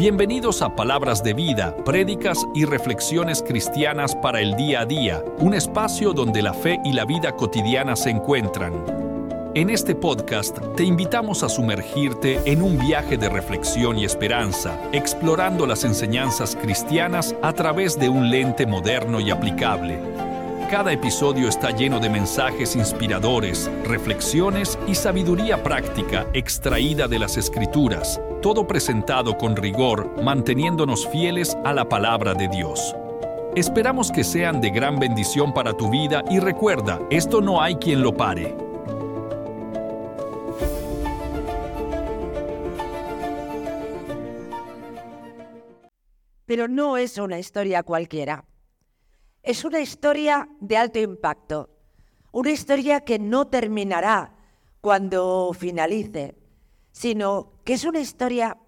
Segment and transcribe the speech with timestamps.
[0.00, 5.52] Bienvenidos a Palabras de Vida, prédicas y reflexiones cristianas para el día a día, un
[5.52, 8.72] espacio donde la fe y la vida cotidiana se encuentran.
[9.54, 15.66] En este podcast te invitamos a sumergirte en un viaje de reflexión y esperanza, explorando
[15.66, 20.00] las enseñanzas cristianas a través de un lente moderno y aplicable.
[20.70, 28.18] Cada episodio está lleno de mensajes inspiradores, reflexiones y sabiduría práctica extraída de las escrituras,
[28.40, 32.96] todo presentado con rigor, manteniéndonos fieles a la palabra de Dios.
[33.54, 38.02] Esperamos que sean de gran bendición para tu vida y recuerda, esto no hay quien
[38.02, 38.56] lo pare.
[46.46, 48.44] Pero no es una historia cualquiera.
[49.42, 51.70] Es una historia de alto impacto,
[52.32, 54.34] una historia que no terminará
[54.80, 56.39] cuando finalice,
[57.00, 58.58] sino que es una historia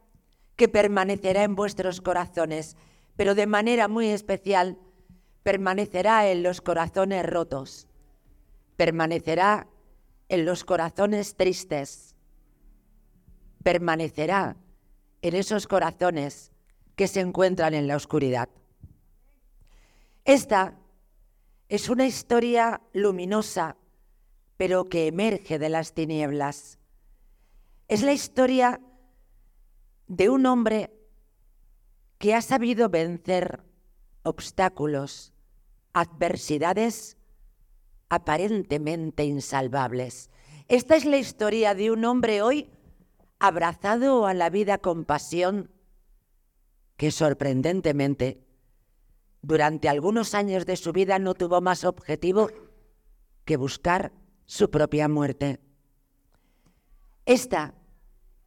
[0.56, 2.78] que permanecerá en vuestros corazones,
[3.14, 4.78] pero de manera muy especial
[5.42, 7.88] permanecerá en los corazones rotos,
[8.76, 9.68] permanecerá
[10.30, 12.16] en los corazones tristes,
[13.62, 14.56] permanecerá
[15.20, 16.52] en esos corazones
[16.96, 18.48] que se encuentran en la oscuridad.
[20.24, 20.78] Esta
[21.68, 23.76] es una historia luminosa,
[24.56, 26.78] pero que emerge de las tinieblas.
[27.92, 28.80] Es la historia
[30.06, 30.94] de un hombre
[32.16, 33.62] que ha sabido vencer
[34.22, 35.34] obstáculos,
[35.92, 37.18] adversidades
[38.08, 40.30] aparentemente insalvables.
[40.68, 42.70] Esta es la historia de un hombre hoy
[43.38, 45.70] abrazado a la vida con pasión
[46.96, 48.42] que sorprendentemente
[49.42, 52.48] durante algunos años de su vida no tuvo más objetivo
[53.44, 54.12] que buscar
[54.46, 55.60] su propia muerte.
[57.26, 57.74] Esta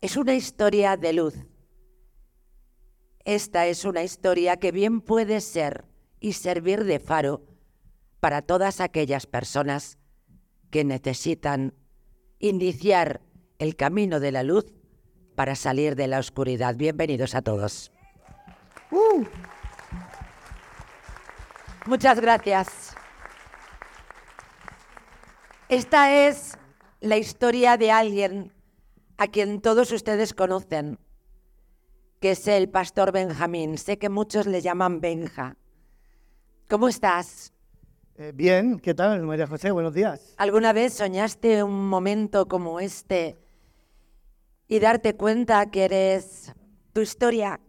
[0.06, 1.34] es una historia de luz.
[3.24, 5.84] Esta es una historia que bien puede ser
[6.20, 7.42] y servir de faro
[8.20, 9.98] para todas aquellas personas
[10.70, 11.74] que necesitan
[12.38, 13.22] iniciar
[13.58, 14.68] el camino de la luz
[15.34, 16.76] para salir de la oscuridad.
[16.76, 17.92] Bienvenidos a todos.
[18.92, 19.24] Uh.
[21.88, 22.96] Muchas gracias.
[25.68, 26.60] Esta es
[27.02, 28.55] la historia de alguien
[29.18, 31.00] a quien todos ustedes conocen,
[32.20, 33.78] que es el pastor Benjamín.
[33.78, 35.58] Sé que muchos le llaman Benja.
[36.70, 37.54] ¿Cómo estás?
[38.18, 39.72] Eh, bien, ¿qué tal, María José?
[39.72, 40.34] Buenos días.
[40.38, 43.38] ¿Alguna vez soñaste un momento como este
[44.68, 46.54] y darte cuenta que eres
[46.94, 47.60] tu historia,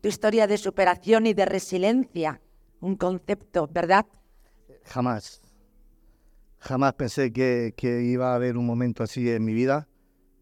[0.00, 2.40] tu historia de superación y de resiliencia?
[2.80, 4.06] un concepto, ¿verdad?
[4.84, 5.40] Jamás.
[6.58, 9.88] Jamás pensé que, iba a haber un momento así en mi vida,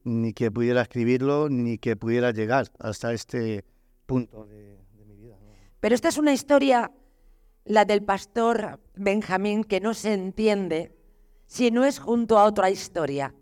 [0.05, 3.65] ni que pudiera escribirlo, ni que pudiera llegar hasta este
[4.07, 5.37] punto de, mi vida.
[5.81, 6.91] Pero esta es una historia,
[7.65, 10.95] la del pastor Benjamín, que no se entiende
[11.47, 13.35] si no es junto a otra historia.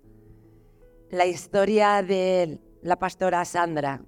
[1.11, 4.03] La historia de la pastora Sandra.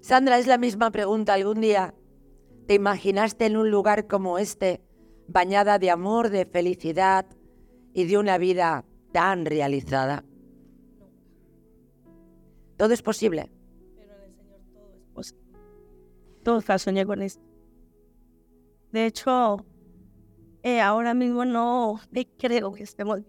[0.00, 1.34] Sandra, es la misma pregunta.
[1.34, 1.94] Algún día
[2.68, 4.82] ¿Te imaginaste en un lugar como este,
[5.26, 7.24] bañada de amor, de felicidad
[7.94, 10.22] y de una vida tan realizada?
[12.78, 13.50] Todo es posible.
[13.96, 15.42] Pero en el Señor todo es posible.
[16.42, 17.42] Todo soñé con esto.
[18.92, 19.66] De hecho,
[20.62, 22.00] eh, ahora mismo no
[22.38, 23.20] creo que estemos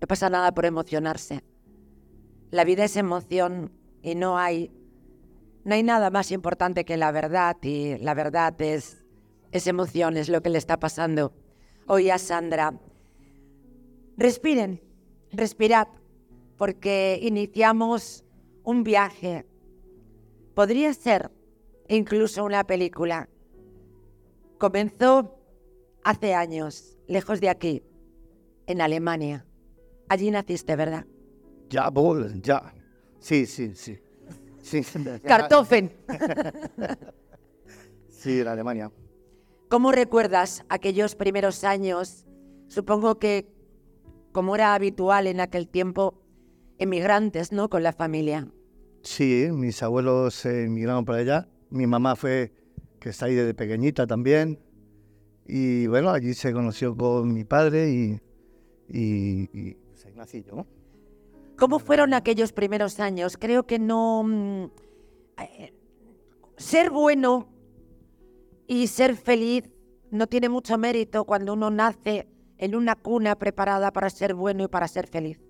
[0.00, 1.42] No pasa nada por emocionarse.
[2.50, 3.72] La vida es emoción
[4.02, 4.70] y no hay
[5.64, 9.02] no hay nada más importante que la verdad y la verdad es,
[9.50, 11.32] es emoción, es lo que le está pasando
[11.86, 12.78] hoy a Sandra.
[14.18, 14.82] Respiren,
[15.32, 15.88] respirad,
[16.56, 18.24] porque iniciamos
[18.62, 19.46] un viaje.
[20.54, 21.30] Podría ser
[21.88, 23.28] incluso una película.
[24.58, 25.38] Comenzó
[26.02, 27.82] hace años, lejos de aquí,
[28.66, 29.44] en Alemania.
[30.08, 31.06] Allí naciste, ¿verdad?
[31.70, 31.90] Ya,
[32.42, 32.74] ya.
[33.18, 33.98] Sí, sí, sí.
[34.62, 34.82] Sí.
[35.24, 35.92] Kartoffen.
[38.08, 38.90] sí, en Alemania.
[39.68, 42.26] ¿Cómo recuerdas aquellos primeros años?
[42.68, 43.48] Supongo que,
[44.32, 46.23] como era habitual en aquel tiempo,
[46.78, 47.68] emigrantes, ¿no?
[47.68, 48.48] Con la familia.
[49.02, 51.48] Sí, mis abuelos se emigraron para allá.
[51.70, 52.52] Mi mamá fue,
[53.00, 54.58] que está ahí desde pequeñita también.
[55.46, 58.20] Y bueno, allí se conoció con mi padre y,
[58.88, 60.66] y, pues ahí nací yo.
[61.56, 63.36] ¿Cómo fueron aquellos primeros años?
[63.36, 64.22] Creo que no...
[64.24, 64.64] Mm,
[65.42, 65.74] eh,
[66.56, 67.48] ser bueno
[68.66, 69.68] y ser feliz
[70.10, 74.68] no tiene mucho mérito cuando uno nace en una cuna preparada para ser bueno y
[74.68, 75.43] para ser feliz.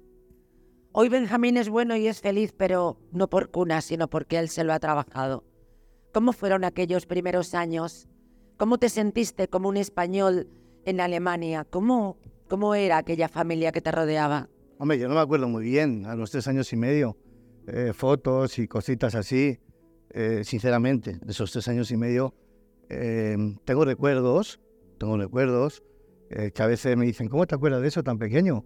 [0.97, 4.63] Hoy Benjamín es bueno y es feliz, pero no por cuna, sino porque él se
[4.63, 5.43] lo ha trabajado.
[6.13, 8.07] ¿Cómo fueron aquellos primeros años?
[8.59, 10.47] ¿Cómo te sentiste como un español
[10.85, 11.67] en Alemania?
[11.69, 12.17] ¿Cómo,
[12.49, 14.49] cómo era aquella familia que te rodeaba?
[14.79, 17.17] Hombre, yo no me acuerdo muy bien, a los tres años y medio,
[17.67, 19.59] eh, fotos y cositas así,
[20.11, 22.37] eh, sinceramente, de esos tres años y medio,
[22.89, 24.61] eh, tengo recuerdos,
[24.99, 25.83] tengo recuerdos,
[26.31, 28.65] que a veces me dicen, ¿cómo te acuerdas de eso tan pequeño?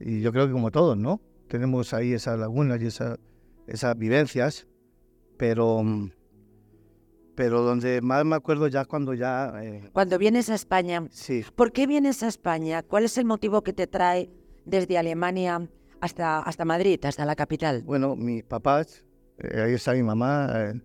[0.00, 1.20] Y yo creo que como todos, ¿no?
[1.52, 2.86] Tenemos ahí esas lagunas y
[3.66, 4.66] esas vivencias,
[5.36, 5.84] pero,
[7.34, 9.52] pero donde más me acuerdo ya cuando ya...
[9.92, 11.06] Cuando vienes a España.
[11.10, 11.44] Sí.
[11.54, 12.82] ¿Por qué vienes a España?
[12.82, 14.30] ¿Cuál es el motivo que te trae
[14.64, 15.68] desde Alemania
[16.00, 17.82] hasta, hasta Madrid, hasta la capital?
[17.82, 19.04] Bueno, mis papás,
[19.36, 20.80] eh, ahí está mi mamá, eh,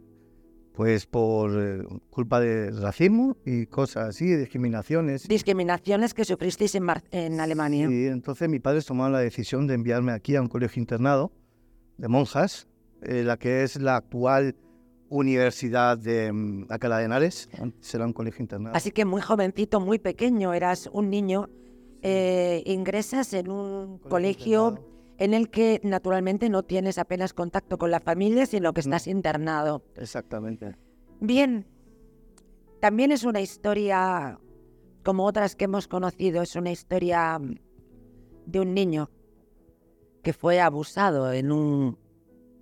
[0.78, 5.28] pues por eh, culpa de racismo y cosas así, discriminaciones.
[5.28, 7.90] Discriminaciones que sufristeis en, en Alemania.
[7.90, 11.32] Sí, entonces mis padres tomaron la decisión de enviarme aquí a un colegio internado
[11.98, 12.68] de monjas,
[13.02, 14.56] la que es la actual
[15.10, 17.50] Universidad de um, Alcalá de Henares,
[17.80, 18.76] será un colegio internado.
[18.76, 21.50] Así que muy jovencito, muy pequeño, eras un niño
[22.04, 24.80] eh, ingresas en un colegio
[25.18, 29.84] en el que naturalmente no tienes apenas contacto con la familia, sino que estás internado.
[29.96, 30.76] Exactamente.
[31.20, 31.66] Bien,
[32.80, 34.40] también es una historia,
[35.04, 37.40] como otras que hemos conocido, es una historia
[38.46, 39.10] de un niño
[40.24, 41.98] que fue abusado en un,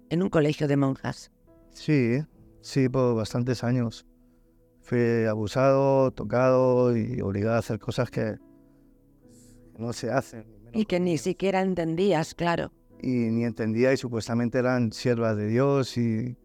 [0.09, 1.31] en un colegio de monjas.
[1.71, 2.19] Sí,
[2.61, 4.05] sí, por bastantes años.
[4.81, 8.37] Fui abusado, tocado y obligado a hacer cosas que,
[9.77, 10.45] no se hacen.
[10.75, 12.71] Y que ni siquiera entendías, claro.
[13.01, 16.37] Y ni entendía y supuestamente eran siervas de Dios y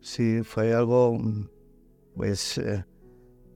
[0.00, 1.18] sí, fue algo
[2.14, 2.84] pues eh,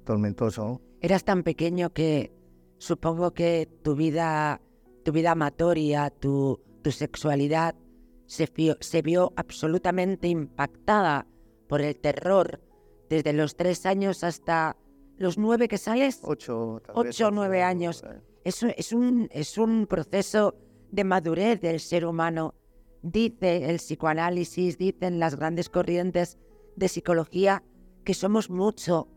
[0.04, 0.80] tormentoso.
[1.00, 2.32] Eras tan pequeño que
[2.78, 4.60] supongo que tu vida,
[5.04, 7.74] tu vida amatoria, tu, tu sexualidad
[8.26, 11.26] se vio, se vio absolutamente impactada
[11.68, 12.60] por el terror
[13.08, 14.76] desde los tres años hasta
[15.18, 16.20] los nueve que sales.
[16.22, 18.02] Ocho, ocho o nueve años.
[18.44, 20.56] Es, es, un, es un proceso
[20.90, 22.54] de madurez del ser humano.
[23.02, 26.38] Dice el psicoanálisis, dicen las grandes corrientes
[26.76, 27.62] de psicología
[28.04, 29.08] que somos mucho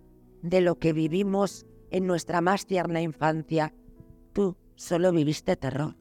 [0.41, 3.73] de lo que vivimos en nuestra más tierna infancia.
[4.33, 5.95] Tú solo viviste terror.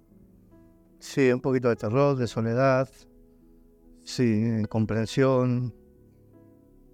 [0.99, 2.89] Sí, un poquito de terror, de soledad,
[4.05, 5.75] sí, comprensión.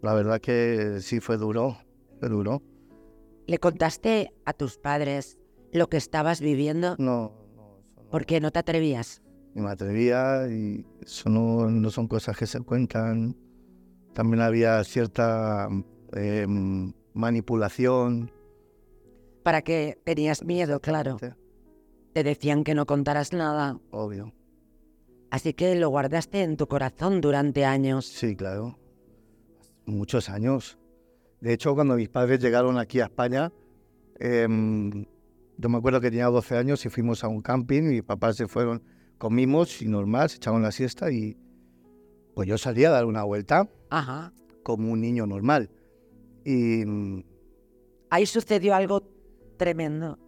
[0.02, 1.76] La verdad que sí fue duro,
[2.18, 2.62] fue duro.
[3.46, 5.39] ¿Le contaste a tus padres
[5.72, 6.96] lo que estabas viviendo?
[6.98, 7.82] No, no.
[8.10, 9.22] ¿Por qué no te atrevías?
[9.54, 13.36] Ni me atrevía y eso no, no, son cosas que se cuentan.
[14.14, 15.68] También había cierta
[16.14, 16.46] eh,
[17.14, 18.30] manipulación.
[19.42, 21.18] ¿Para qué tenías miedo, claro?
[22.12, 23.78] Te decían que no contaras nada.
[23.90, 24.32] Obvio.
[25.30, 28.06] Así que lo guardaste en tu corazón durante años.
[28.06, 28.78] Sí, claro.
[29.86, 30.76] Muchos años.
[31.40, 33.52] De hecho, cuando mis padres llegaron aquí a España,
[34.18, 34.46] eh,
[35.60, 38.36] yo me acuerdo que tenía 12 años y fuimos a un camping y mis papás
[38.36, 38.82] se fueron,
[39.18, 41.36] comimos y normal, se echaron la siesta y
[42.34, 44.32] pues yo salí a dar una vuelta Ajá.
[44.62, 45.70] como un niño normal.
[46.44, 46.84] Y,
[48.08, 49.02] Ahí sucedió algo
[49.58, 50.18] tremendo.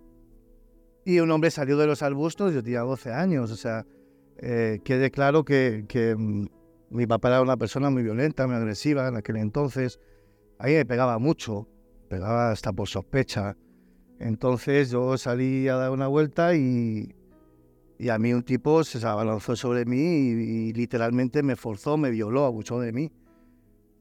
[1.05, 3.87] y un hombre salió de los arbustos, yo tenía 12 años, o sea,
[4.37, 6.47] eh, quede claro que, que mm,
[6.91, 9.99] mi papá era una persona muy violenta, muy agresiva en aquel entonces.
[10.59, 11.67] Ahí me pegaba mucho,
[12.09, 13.57] pegaba hasta por sospecha.
[14.23, 17.15] Entonces yo salí a dar una vuelta y,
[17.99, 22.11] y a mí un tipo se abalanzó sobre mí y, y literalmente me forzó, me
[22.11, 23.11] violó, abusó de mí.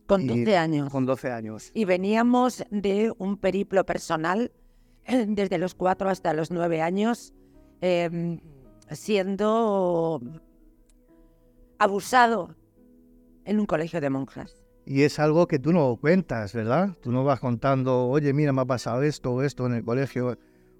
[0.07, 0.89] Con Y- 12 años.
[0.91, 1.71] Con 12 años.
[1.73, 4.51] Y veníamos de un periplo personal
[5.05, 7.33] eh, desde los 4 hasta los 9 años,
[7.81, 8.39] eh,
[8.91, 10.21] siendo
[11.79, 12.55] abusado
[13.45, 14.60] en un colegio de monjas.
[14.85, 16.97] Y es algo que tú no cuentas, ¿verdad?
[17.01, 20.38] Tú no vas contando, oye, mira, me ha pasado esto o esto en el colegio.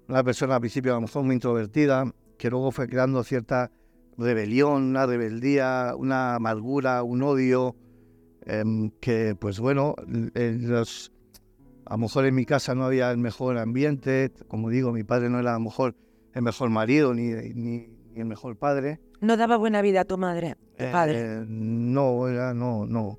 [0.08, 3.70] Una persona al principio a lo mejor muy introvertida, que luego fue creando cierta
[4.18, 7.76] rebelión, una rebeldía, una amargura, un odio,
[8.44, 9.94] em, que pues bueno,
[10.34, 11.12] en los,
[11.86, 15.30] a lo mejor en mi casa no había el mejor ambiente, como digo, mi padre
[15.30, 15.94] no era a lo mejor
[16.34, 19.00] el mejor marido ni, ni, ni el mejor padre.
[19.20, 21.20] No daba buena vida a tu madre, tu padre.
[21.20, 23.18] Eh, no, era, no, no.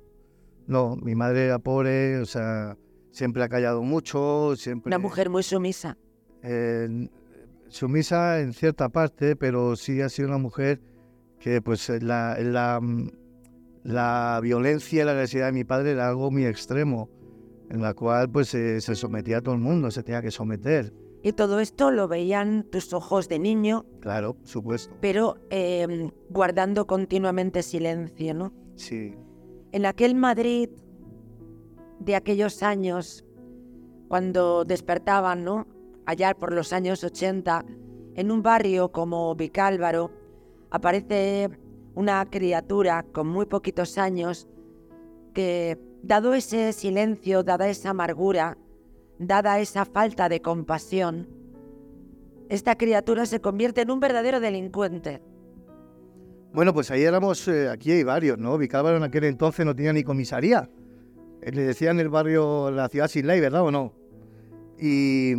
[0.66, 2.76] No, mi madre era pobre, o sea,
[3.10, 4.88] siempre ha callado mucho, siempre...
[4.90, 5.96] Una mujer muy sumisa.
[6.42, 7.08] eh,
[7.68, 10.80] sumisa en cierta parte, pero sí ha sido una mujer
[11.40, 12.80] que pues la, la,
[13.82, 17.10] la violencia y la agresividad de mi padre era algo muy extremo,
[17.70, 20.92] en la cual pues eh, se sometía a todo el mundo, se tenía que someter.
[21.22, 24.94] Y todo esto lo veían tus ojos de niño, Claro, supuesto.
[25.00, 28.52] pero eh, guardando continuamente silencio, ¿no?
[28.76, 29.14] Sí.
[29.74, 30.68] En aquel Madrid
[31.98, 33.24] de aquellos años,
[34.06, 35.66] cuando despertaban.
[36.06, 37.64] Allá por los años 80,
[38.14, 40.12] en un barrio como Vicálvaro,
[40.70, 41.50] aparece
[41.96, 44.46] una criatura con muy poquitos años
[45.32, 48.56] que, dado ese silencio, dada esa amargura,
[49.18, 51.26] dada esa falta de compasión,
[52.48, 55.20] esta criatura se convierte en un verdadero delincuente.
[56.54, 58.56] Bueno, pues ahí éramos, eh, aquí hay varios, ¿no?
[58.56, 60.70] Vicálvaro en aquel entonces no tenía ni comisaría.
[61.42, 63.92] Eh, Le decían el barrio la ciudad sin ley, ¿verdad o no?
[64.78, 65.32] Y,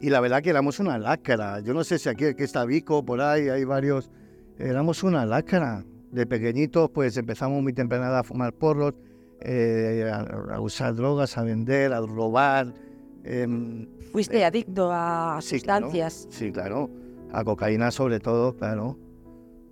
[0.00, 1.60] y la verdad que éramos una láscara.
[1.60, 4.10] Yo no sé si aquí, aquí está Vico, por ahí, hay varios.
[4.58, 5.84] Éramos una láscara.
[6.10, 8.94] De pequeñitos, pues empezamos muy temprana a fumar porros,
[9.40, 12.74] eh, a, a usar drogas, a vender, a robar.
[13.22, 15.86] em, Fuiste adicto a sí, claro.
[15.86, 16.26] sustancias.
[16.30, 16.90] Sí, claro.
[17.32, 18.98] A cocaína sobre todo, claro.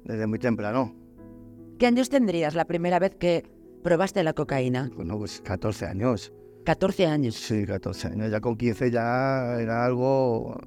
[0.04, 0.94] Desde muy temprano.
[1.78, 3.44] ¿Qué años tendrías la primera vez que
[3.82, 4.90] probaste la cocaína?
[4.96, 6.32] Bueno, pues 14 años.
[6.64, 7.34] 14 años.
[7.36, 8.30] Sí, 14 años.
[8.30, 10.60] Ya con 15 ya era algo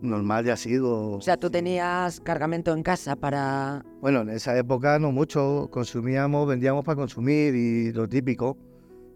[0.00, 1.12] normal, ya ha sido.
[1.12, 3.84] O sea, tú tenías cargamento en casa para...
[4.00, 5.68] Bueno, en esa época no mucho.
[5.70, 8.56] Consumíamos, vendíamos para consumir y lo típico.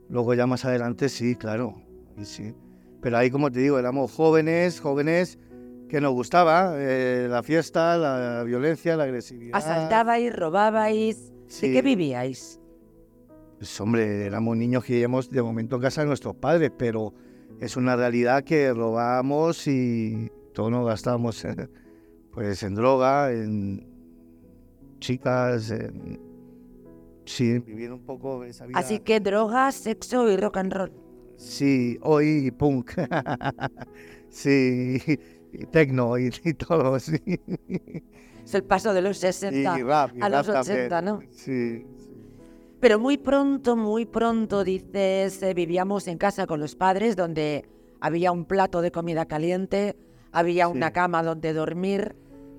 [0.08, 1.75] Luego ya más adelante sí, claro.
[2.16, 2.54] Y sí.
[3.00, 5.38] Pero ahí, como te digo, éramos jóvenes, jóvenes
[5.88, 9.57] que nos gustaba eh, la fiesta, la violencia, la agresividad.
[9.57, 11.33] Asaltabais, robabais...
[11.47, 11.68] Sí.
[11.68, 12.61] ¿De qué vivíais?
[13.57, 17.14] Pues hombre, éramos niños que vivíamos de momento en casa de nuestros padres, pero
[17.59, 21.71] es una realidad que robábamos y todo nos gastábamos en,
[22.33, 23.87] pues en droga, en
[25.00, 26.21] chicas, en
[27.25, 28.78] sí, vivir un poco esa vida.
[28.78, 30.92] Así que drogas, sexo y rock and roll.
[31.37, 32.92] Sí, hoy punk.
[34.28, 35.00] sí,
[35.52, 37.21] y tecno y, y todo, sí.
[38.45, 41.05] Es el paso de los 60 Y rap, y a los rap 80, también.
[41.05, 41.23] ¿no?
[41.33, 41.87] Sí.
[42.81, 47.64] Pero muy pronto, muy pronto, dices, eh, vivíamos en casa con los padres donde
[48.00, 49.97] había un plato de comida caliente,
[50.31, 50.73] había Sí.
[50.73, 52.14] una cama donde dormir,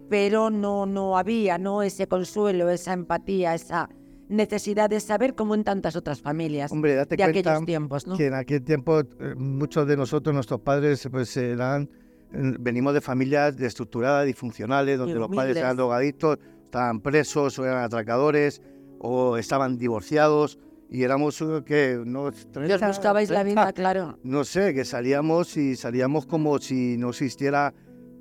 [0.10, 1.84] pero no, no había ¿no?
[1.84, 3.89] ese consuelo, esa empatía, esa
[4.27, 8.17] necesidad de saber como en tantas otras familias Hombre, date de cuenta aquellos tiempos, ¿no?
[8.17, 11.89] que en aquel tiempo eh, muchos de nosotros, nuestros padres, pues eran,
[12.31, 18.62] venimos de familias destructuradas, disfuncionales, donde los padres eran drogadictos, estaban presos o eran atracadores
[19.00, 20.59] o estaban divorciados
[20.89, 22.48] y éramos eh, que no os
[22.88, 24.17] buscabais la vida, claro.
[24.24, 27.74] no sé, que salíamos y salíamos como si no existiera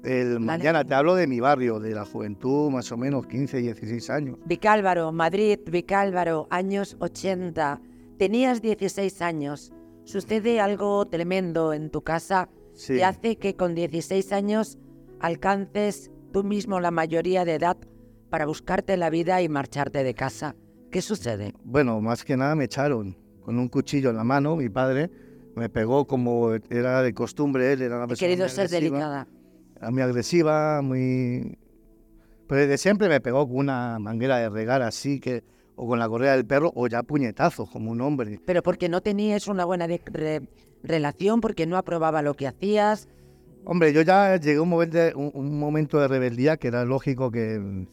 [0.04, 0.40] el Vale.
[0.40, 0.84] mañana.
[0.84, 4.38] Te hablo de mi barrio, de la juventud, más o menos 15, 16 años.
[4.44, 7.80] Vicálvaro, Madrid, Vicálvaro, años 80.
[8.18, 9.72] Tenías 16 años.
[10.04, 12.48] Sucede algo tremendo en tu casa
[12.78, 12.94] Sí.
[12.94, 14.78] que hace que con 16 años
[15.20, 17.76] alcances tú mismo la mayoría de edad
[18.30, 20.54] para buscarte la vida y marcharte de casa.
[20.90, 21.54] ¿Qué sucede?
[21.64, 25.11] Bueno, más que nada me echaron con un cuchillo en la mano, mi padre
[25.56, 28.80] me pegó como era de costumbre, él era una He persona querido muy ser agresiva,
[28.99, 29.28] delicada.
[29.76, 31.58] era muy agresiva, muy...
[32.47, 35.42] Pero desde siempre me pegó con una manguera de regar así, que
[35.76, 38.40] o con la correa del perro, o ya puñetazos, como un hombre.
[38.44, 40.42] Pero porque no tenías una buena de- re-
[40.82, 43.08] relación, porque no aprobaba lo que hacías.
[43.64, 47.30] Hombre, yo ya llegué a un momento, un, un momento de rebeldía que era lógico
[47.30, 47.87] que,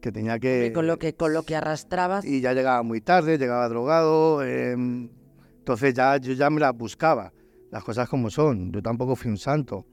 [0.00, 0.72] que tenía que...
[0.74, 2.24] con lo que con lo que arrastrabas.
[2.24, 7.32] y ya llegaba muy tarde, llegaba drogado, eh, entonces ya yo ya me las buscaba,
[7.70, 9.86] las cosas como son, yo tampoco fui un santo,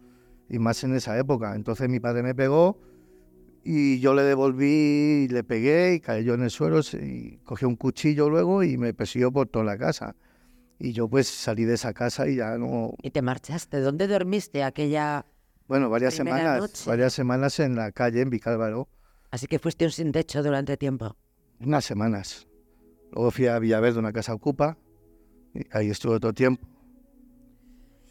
[0.50, 2.78] y más en esa época, entonces mi padre me pegó
[3.64, 7.76] y yo le devolví, y le pegué y cayó en el suelo y cogí un
[7.76, 10.16] cuchillo luego y me persiguió por toda la casa.
[10.84, 13.80] Y yo pues salí de esa casa y ya no, Y te marchaste.
[13.82, 15.26] ¿Dónde dormiste aquella?
[15.68, 16.84] bueno, varias semanas, noche.
[16.90, 18.90] varias semanas en la calle en Vicálvaro,
[19.30, 21.16] Así que fuiste un sin techo durante tiempo.
[21.62, 22.48] unas semanas.
[23.12, 24.78] Luego fui a Villaverde, una casa ocupa,
[25.54, 26.68] y ahí estuve otro tiempo.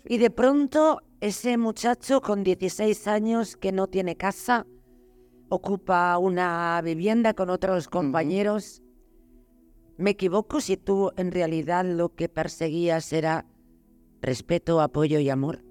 [0.05, 4.65] Y de pronto ese muchacho con 16 años que no tiene casa,
[5.49, 8.81] ocupa una vivienda con otros compañeros.
[10.01, 13.45] ¿Me equivoco si tú en realidad lo que perseguías era
[14.23, 15.63] respeto, apoyo y amor?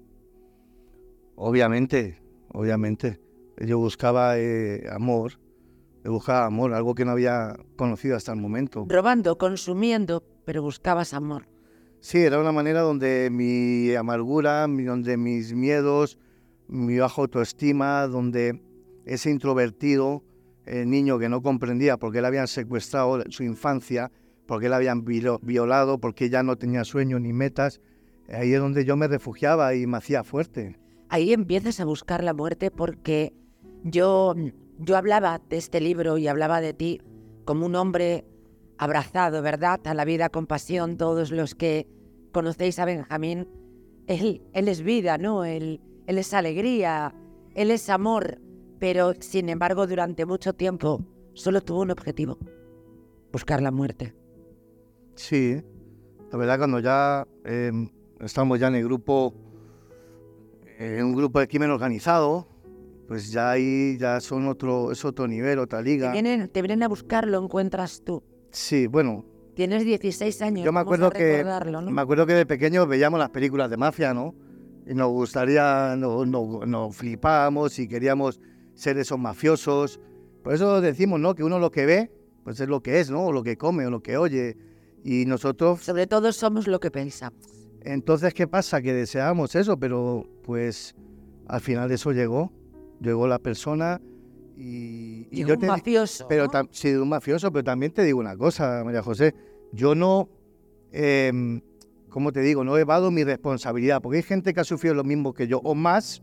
[1.34, 2.22] Obviamente,
[2.52, 3.20] obviamente.
[3.58, 5.40] Yo buscaba eh, amor,
[6.04, 8.86] yo buscaba amor, algo que no había conocido hasta el momento.
[8.88, 11.48] Robando, consumiendo, pero buscabas amor.
[11.98, 16.20] Sí, era una manera donde mi amargura, donde mis miedos,
[16.68, 18.62] mi baja autoestima, donde
[19.06, 20.22] ese introvertido
[20.66, 24.12] eh, niño que no comprendía por qué le habían secuestrado su infancia,
[24.50, 27.80] por qué le habían violado, por qué ya no tenía sueños ni metas,
[28.28, 30.76] ahí es donde yo me refugiaba y me hacía fuerte.
[31.08, 33.32] ahí empiezas a buscar la muerte porque
[33.84, 34.34] yo,
[34.80, 37.00] yo hablaba de este libro y hablaba de ti
[37.44, 38.24] como un hombre
[38.76, 39.86] abrazado, ¿verdad?
[39.86, 40.96] A la vida con pasión.
[40.96, 41.86] Todos los que
[42.32, 43.46] conocéis a Benjamín,
[44.08, 45.44] él, él es vida, ¿no?
[45.44, 47.14] Él, él es alegría,
[47.54, 48.40] él es amor,
[48.80, 51.04] pero sin embargo durante mucho tiempo
[51.34, 52.36] solo tuvo un objetivo,
[53.30, 54.16] buscar la muerte.
[55.20, 55.62] Sí,
[56.32, 57.70] la verdad cuando ya eh,
[58.20, 59.34] estamos ya en el grupo,
[60.78, 62.48] en un grupo de crimen organizado,
[63.06, 66.06] pues ya ahí ya son otro, es otro nivel, otra liga.
[66.10, 68.22] Te vienen, te vienen a buscar, lo encuentras tú.
[68.50, 69.26] Sí, bueno.
[69.54, 70.64] Tienes 16 años.
[70.64, 71.82] Yo me acuerdo que ¿no?
[71.82, 74.34] me acuerdo que de pequeño veíamos las películas de mafia, ¿no?
[74.86, 78.40] Y nos gustaría, nos no, no flipábamos y queríamos
[78.72, 80.00] ser esos mafiosos.
[80.42, 81.34] Por eso decimos, ¿no?
[81.34, 82.10] Que uno lo que ve,
[82.42, 83.26] pues es lo que es, ¿no?
[83.26, 84.69] O lo que come, o lo que oye.
[85.04, 85.80] Y nosotros...
[85.80, 87.68] Sobre todo somos lo que pensamos.
[87.82, 88.82] Entonces, ¿qué pasa?
[88.82, 90.94] Que deseábamos eso, pero pues
[91.46, 92.52] al final eso llegó.
[93.00, 94.00] Llegó la persona
[94.56, 95.26] y...
[95.30, 96.26] y yo un mafioso.
[96.28, 96.68] Pero ¿no?
[96.70, 99.34] Sí, un mafioso, pero también te digo una cosa, María José.
[99.72, 100.28] Yo no...
[100.92, 101.60] Eh,
[102.10, 102.64] ¿Cómo te digo?
[102.64, 105.60] No he evado mi responsabilidad, porque hay gente que ha sufrido lo mismo que yo
[105.60, 106.20] o más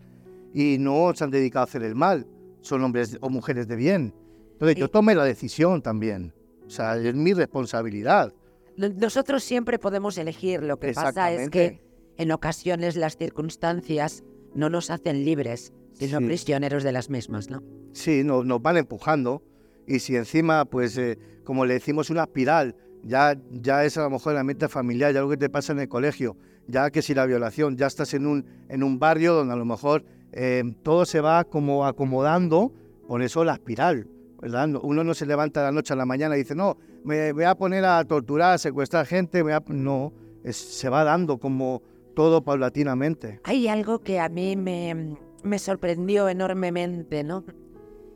[0.54, 2.28] y no se han dedicado a hacer el mal.
[2.62, 4.14] Son hombres o mujeres de bien.
[4.52, 6.34] Entonces, yo tomé la decisión también.
[6.66, 8.34] O sea, es mi responsabilidad.
[8.78, 10.62] Nosotros siempre podemos elegir.
[10.64, 11.82] Lo que pasa es que
[12.18, 16.26] en ocasiones las circunstancias no nos hacen libres, sino Sí.
[16.26, 17.64] prisioneros de las mismas, ¿no?
[17.94, 19.44] Sí, nos, nos van empujando.
[19.88, 24.10] Y si encima, pues, eh, como le decimos, una espiral, ya, ya es a lo
[24.12, 26.36] mejor el ambiente familiar, ya lo que te pasa en el colegio,
[26.68, 29.66] ya que si la violación, ya estás en un, en un barrio donde a lo
[29.66, 30.04] mejor
[30.34, 32.74] eh, todo se va como acomodando,
[33.08, 34.08] por eso la espiral,
[34.42, 34.68] ¿verdad?
[34.68, 37.32] No- Uno no se levanta de la noche a la mañana y dice, no, me
[37.34, 39.64] voy a poner a torturar, a secuestrar gente, me a-".
[39.68, 40.14] no,
[40.50, 41.82] se va dando como
[42.16, 43.40] todo paulatinamente.
[43.44, 47.44] Hay algo que a mí me, me sorprendió enormemente, ¿no?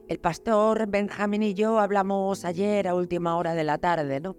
[0.07, 4.35] El pastor Benjamín y yo hablamos ayer a última hora de la tarde, ¿no?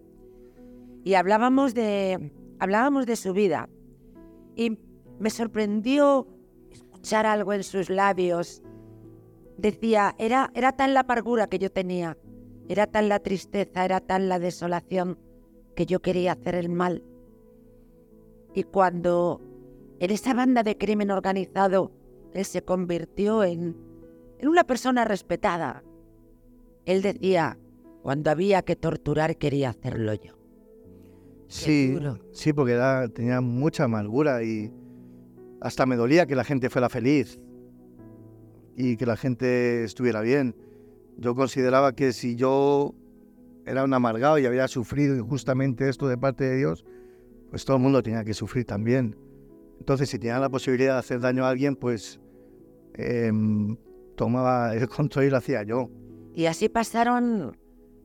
[1.04, 3.68] Y hablábamos de, hablábamos de su vida.
[4.54, 4.78] Y
[5.18, 6.26] me sorprendió
[6.70, 8.62] escuchar algo en sus labios.
[9.56, 12.16] Decía, era, era tan la amargura que yo tenía,
[12.68, 15.18] era tan la tristeza, era tan la desolación
[15.76, 17.02] que yo quería hacer el mal.
[18.54, 19.40] Y cuando
[19.98, 21.92] en esa banda de crimen organizado
[22.34, 23.76] él se convirtió en,
[24.38, 25.82] en una persona respetada.
[26.86, 27.58] Él decía,
[28.02, 30.32] cuando había que torturar quería hacerlo yo.
[31.46, 31.94] Sí,
[32.32, 34.72] sí, porque era- tenía mucha amargura y
[35.60, 37.38] hasta me dolía que la gente fuera feliz
[38.76, 40.56] y que la gente estuviera bien.
[41.22, 42.96] Yo consideraba que si yo
[43.64, 46.84] era un amargado y había sufrido injustamente esto de parte de Dios,
[47.48, 49.16] pues todo el mundo tenía que sufrir también.
[49.78, 52.20] Entonces, si tenía la posibilidad de hacer daño a alguien, pues
[52.94, 53.76] em,
[54.16, 55.88] tomaba el control y lo hacía yo.
[56.34, 57.56] Y así pasaron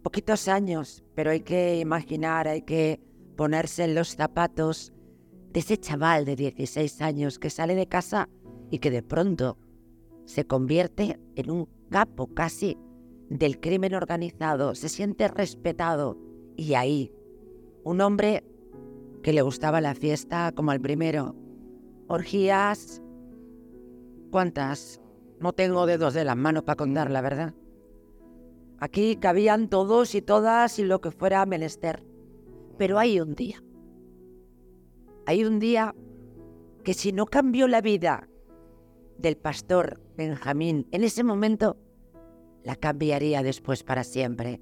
[0.03, 2.99] poquitos años, pero hay que imaginar, hay que
[3.35, 4.93] ponerse en los zapatos
[5.53, 8.29] de ese chaval de 16 años que sale de casa
[8.69, 9.57] y que de pronto
[10.25, 12.77] se convierte en un capo casi
[13.29, 16.17] del crimen organizado, se siente respetado
[16.55, 17.11] y ahí
[17.83, 18.43] un hombre
[19.23, 21.35] que le gustaba la fiesta como al primero,
[22.07, 23.01] orgías,
[24.31, 25.01] ¿cuántas?
[25.39, 27.53] No tengo dedos de las manos para contar, la verdad.
[28.79, 32.03] Aquí cabían todos y todas y lo que fuera menester.
[32.77, 33.63] Pero hay un día.
[35.25, 35.95] Hay un día
[36.83, 38.29] que si no cambió la vida
[39.17, 41.77] del pastor Benjamín en ese momento,
[42.67, 44.59] la cambiaría después para siempre.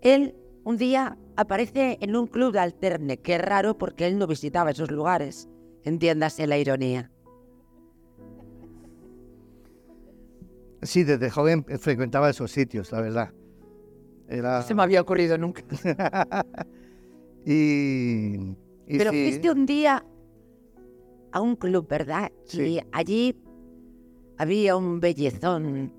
[0.00, 4.26] Él un día aparece en un club de alterne, que es raro porque él no
[4.26, 5.46] visitaba esos lugares.
[5.84, 7.10] Entiéndase la ironía.
[10.80, 13.34] Sí, desde joven frecuentaba esos sitios, la verdad.
[14.26, 14.60] Era...
[14.60, 15.62] No se me había ocurrido nunca.
[17.44, 18.36] y,
[18.86, 20.02] y Pero sí, fuiste un día
[21.32, 22.32] a un club, ¿verdad?
[22.44, 22.62] Sí.
[22.62, 23.36] Y allí
[24.38, 25.97] había un bellezón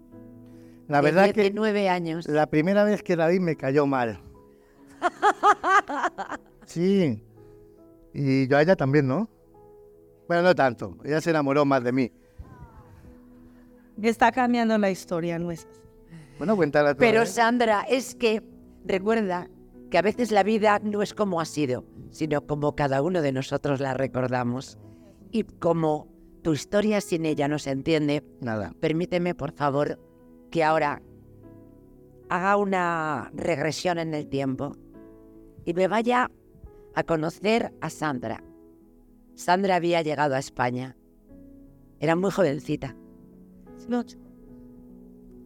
[0.89, 2.27] la de verdad que 19 años.
[2.27, 4.19] la primera vez que la vi me cayó mal.
[6.65, 7.23] Sí.
[8.13, 9.27] Y yo a ella también, ¿no?
[10.27, 10.97] Bueno, no tanto.
[11.03, 12.11] Ella se enamoró más de mí.
[14.01, 15.81] Está cambiando la historia nuestra.
[16.37, 16.99] Bueno, cuéntala tú.
[16.99, 17.25] Pero.
[17.25, 18.43] Sandra, es que
[18.85, 19.49] recuerda
[19.89, 23.31] que a veces la vida no es como ha sido, sino como cada uno de
[23.31, 24.77] nosotros la recordamos.
[25.31, 26.07] Y como
[26.43, 28.73] tu historia sin ella no se entiende, Nada.
[28.79, 29.99] permíteme, por favor,
[30.49, 31.01] que ahora
[32.29, 34.75] haga una regresión en el tiempo
[35.65, 36.29] y me vaya
[36.95, 38.43] a conocer a Sandra.
[39.35, 40.97] Sandra había llegado a España
[41.99, 42.95] Era muy jovencita,
[43.77, 44.17] 18.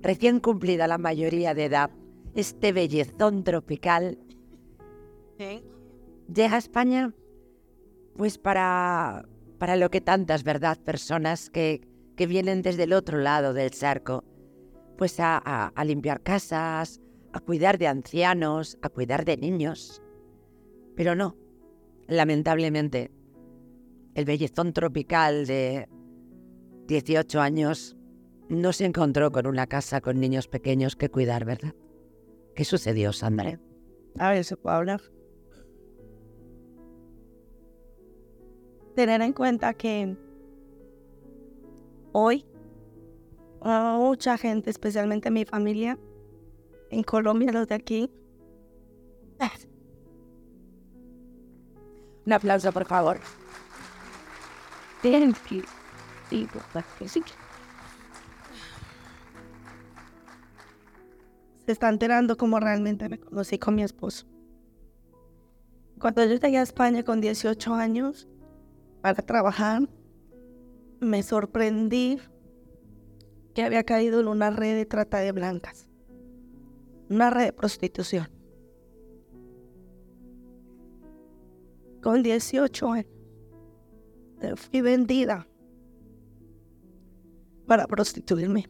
[0.01, 1.91] recién cumplida la mayoría de edad.
[2.35, 4.17] Este bellezón tropical
[5.37, 7.13] llega a España
[8.15, 9.25] pues para,
[9.57, 10.77] para lo que tantas, ¿verdad?
[10.77, 11.81] Personas que,
[12.15, 14.23] que vienen desde el otro lado del charco,
[15.03, 17.01] pues a, limpiar casas,
[17.33, 20.01] a cuidar de ancianos, a cuidar de niños.
[20.95, 21.35] Pero no,
[22.07, 23.11] lamentablemente,
[24.15, 25.89] el bellezón tropical de
[26.87, 27.97] 18 años
[28.47, 31.75] no se encontró con una casa con niños pequeños que cuidar, ¿verdad?
[32.55, 33.59] ¿Qué sucedió, Sandra?
[34.17, 35.01] A ver, ¿se puede hablar?
[38.95, 40.15] Tener en cuenta que
[42.13, 42.45] hoy
[43.63, 45.97] mucha gente, especialmente mi familia,
[46.89, 48.09] en Colombia, los de aquí,
[52.25, 53.19] Un aplauso, por favor.
[55.01, 55.63] tienen que...
[56.29, 56.47] sí,
[57.07, 57.23] sí.
[61.65, 64.25] Se está enterando cómo realmente me conocí con mi esposo.
[65.99, 68.27] Cuando yo llegué a España con 18 años
[69.01, 69.81] para trabajar,
[70.99, 72.19] me sorprendí
[73.53, 75.89] que había caído en una red de trata de blancas,
[77.09, 78.29] una red de prostitución.
[82.01, 83.13] Con 18 años
[84.55, 85.47] fui vendida
[87.65, 88.69] para prostituirme.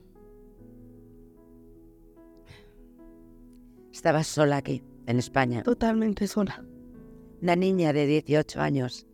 [3.92, 5.64] Estabas sola aquí, en España.
[5.64, 6.64] Totalmente sola.
[7.42, 9.08] Una niña de 18 años,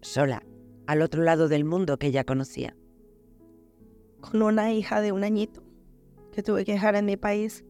[0.00, 0.44] sola,
[0.86, 2.76] al otro lado del mundo que ella conocía.
[4.30, 5.62] Con una hija de un añito
[6.32, 7.64] que tuve que dejar en mi país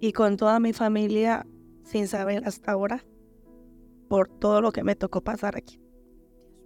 [0.00, 1.46] y con toda mi familia
[1.84, 3.04] sin saber hasta ahora
[4.08, 5.80] por todo lo que me tocó pasar aquí.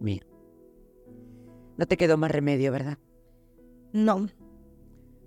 [0.01, 0.23] Mío.
[1.77, 2.99] No te quedó más remedio, ¿verdad?
[3.93, 4.29] No.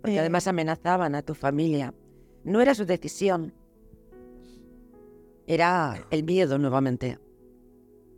[0.01, 1.93] Porque Eh, además amenazaban a tu familia.
[2.43, 3.53] No era su decisión.
[5.47, 7.19] Era el miedo nuevamente.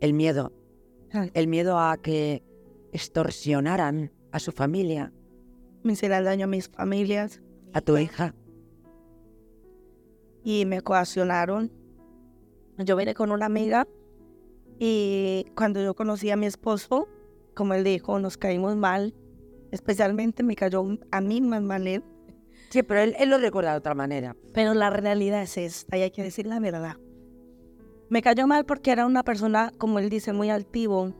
[0.00, 0.52] El miedo.
[1.32, 2.42] El miedo a que
[2.92, 5.12] extorsionaran a su familia,
[5.82, 7.40] me hicieron daño a mis familias
[7.72, 8.34] a tu hija.
[10.44, 11.72] y me coaccionaron.
[12.78, 13.88] Yo vine con una amiga
[14.78, 17.08] y cuando yo conocí a mi esposo,
[17.54, 19.14] como él dijo, nos caímos mal.
[19.72, 22.04] Especialmente me cayó a mí más mal él.
[22.68, 24.36] Sí, pero él, él lo recuerda de otra manera.
[24.52, 26.96] Pero la realidad es esta y hay que decir la verdad.
[28.10, 31.12] Me cayó mal porque era una persona, como él dice, muy altivo.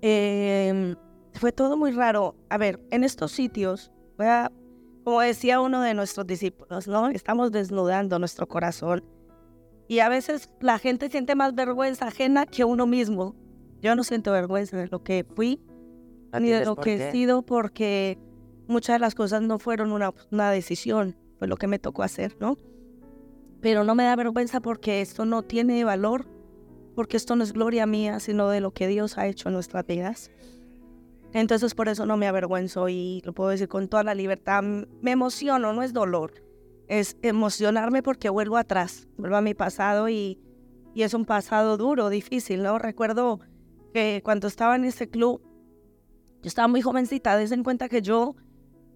[0.00, 0.96] Eh,
[1.38, 2.34] fue todo muy raro.
[2.50, 4.50] A ver, en estos sitios, a-
[5.04, 7.08] como decía uno de nuestros discípulos, ¿no?
[7.08, 9.02] Estamos desnudando nuestro corazón.
[9.88, 13.34] Y a veces la gente siente más vergüenza ajena que uno mismo.
[13.80, 15.60] Yo no siento vergüenza de lo que fui
[16.32, 17.08] No ni de lo que qué.
[17.08, 18.18] he sido porque
[18.66, 22.36] muchas de las cosas no fueron una, una decisión, fue lo que me tocó hacer,
[22.38, 22.58] ¿no?
[23.62, 26.26] Pero no me da vergüenza porque esto no tiene valor,
[26.94, 29.86] porque esto no es gloria mía, sino de lo que Dios ha hecho en nuestras
[29.86, 30.30] vidas.
[31.32, 34.62] Entonces por eso no me avergüenzo y lo puedo decir con toda la libertad.
[34.62, 36.32] Me emociono, no es dolor,
[36.88, 40.40] es emocionarme porque vuelvo atrás, vuelvo a mi pasado y,
[40.94, 42.78] y es un pasado duro, difícil, ¿no?
[42.78, 43.40] Recuerdo
[43.92, 45.42] que cuando estaba en ese club,
[46.42, 48.36] yo estaba muy jovencita, des en cuenta que yo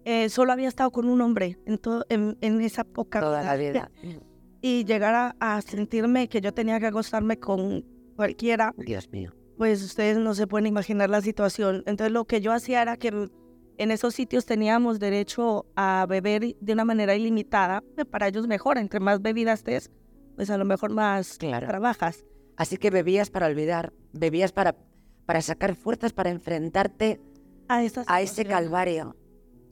[0.05, 3.55] eh, solo había estado con un hombre en, todo, en, en esa poca Toda la
[3.55, 3.91] vida.
[4.65, 7.83] Y llegar a, a sentirme que yo tenía que acostarme con
[8.15, 9.33] cualquiera, Dios mío.
[9.63, 11.83] Pues ustedes no se pueden imaginar la situación.
[11.85, 13.29] Entonces lo que yo hacía era que
[13.77, 18.99] en esos sitios teníamos derecho a beber de una manera ilimitada, para ellos mejor, entre
[18.99, 19.89] más bebidas des,
[20.35, 21.65] pues a lo mejor más Claro.
[21.65, 22.25] trabajas.
[22.57, 24.75] Así que bebías para olvidar, bebías para,
[25.25, 27.21] para sacar fuerzas, para enfrentarte
[27.69, 29.15] A, a ese calvario.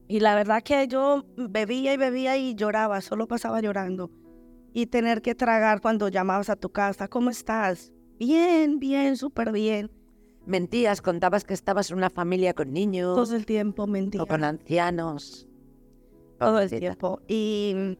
[0.07, 4.09] Y la verdad que yo bebía y bebía y lloraba, solo pasaba llorando.
[4.71, 7.91] Y tener que tragar cuando llamabas a tu casa, ¿cómo estás?
[8.21, 9.89] Bien, bien, súper bien.
[10.45, 14.21] Mentías, contabas que estabas en una familia con niños Todo el tiempo mentía.
[14.21, 15.47] o con ancianos.
[16.37, 17.19] todo el tiempo.
[17.27, 17.97] Y,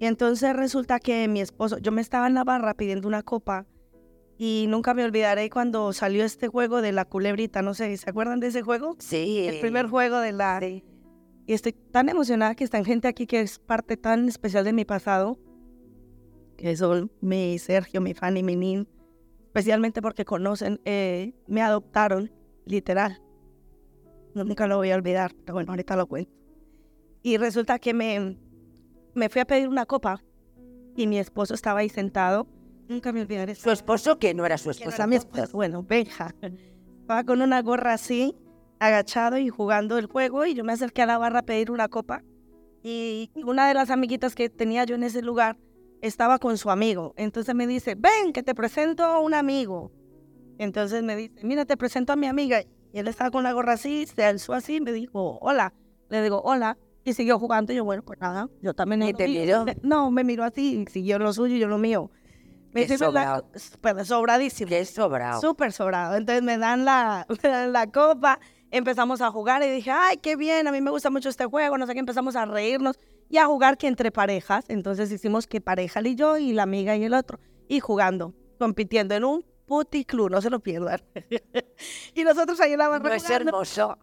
[0.00, 3.64] y entonces resulta que mi esposo, yo me estaba en la barra pidiendo una copa
[4.38, 8.40] y nunca me olvidaré cuando salió este juego de la culebrita, no sé, ¿se acuerdan
[8.40, 8.96] de ese juego?
[8.98, 9.46] Sí.
[9.46, 10.58] El primer juego de la...
[10.60, 10.82] Sí.
[11.46, 14.84] Y estoy tan emocionada que están gente aquí que es parte tan especial de mi
[14.84, 15.38] pasado,
[16.56, 18.88] que son mi Sergio, mi Fanny, mi Nin,
[19.48, 22.30] especialmente porque conocen, eh, me adoptaron,
[22.66, 23.22] literal.
[24.34, 26.30] No, Nunca lo voy a olvidar, pero bueno, ahorita lo cuento.
[27.22, 28.38] Y resulta que me,
[29.14, 30.22] me fui a pedir una copa
[30.94, 32.46] y mi esposo estaba ahí sentado.
[32.88, 33.54] Nunca me olvidaré.
[33.54, 36.34] Su esposo, que no era su Que no era mi esposo, bueno, Benja.
[37.00, 38.36] Estaba con una gorra así
[38.78, 41.88] agachado y jugando el juego y yo me acerqué a la barra a pedir una
[41.88, 42.22] copa
[42.82, 45.58] y una de las amiguitas que tenía yo en ese lugar
[46.02, 47.14] estaba con su amigo.
[47.16, 49.92] Entonces me dice, ven, que te presento a un amigo.
[50.58, 52.62] Entonces me dice, mira, te presento a mi amiga.
[52.92, 55.72] Y él estaba con la gorra así, se alzó así, me dijo, hola.
[56.08, 56.78] Le digo, hola.
[57.04, 57.72] Y siguió jugando.
[57.72, 59.02] Y yo, bueno, pues nada, yo también.
[59.02, 59.64] ¿Y te miró?
[59.82, 62.10] No, me miró así, siguió lo suyo y yo lo mío.
[62.72, 63.48] Me dice, sobrado.
[63.80, 64.68] Pero sobradísimo.
[64.68, 65.40] Qué sobrado.
[65.40, 66.16] Súper sobrado.
[66.16, 70.36] Entonces me dan la, me dan la copa, empezamos a jugar y dije, ay, qué
[70.36, 73.38] bien, a mí me gusta mucho este juego, no sé qué, empezamos a reírnos y
[73.38, 74.64] a jugar que entre parejas.
[74.68, 77.38] Entonces hicimos que pareja y yo y la amiga y el otro.
[77.68, 81.00] Y jugando, compitiendo en un puticlub, no se lo pierdan.
[82.14, 83.98] y nosotros ahí en la barra No es hermoso.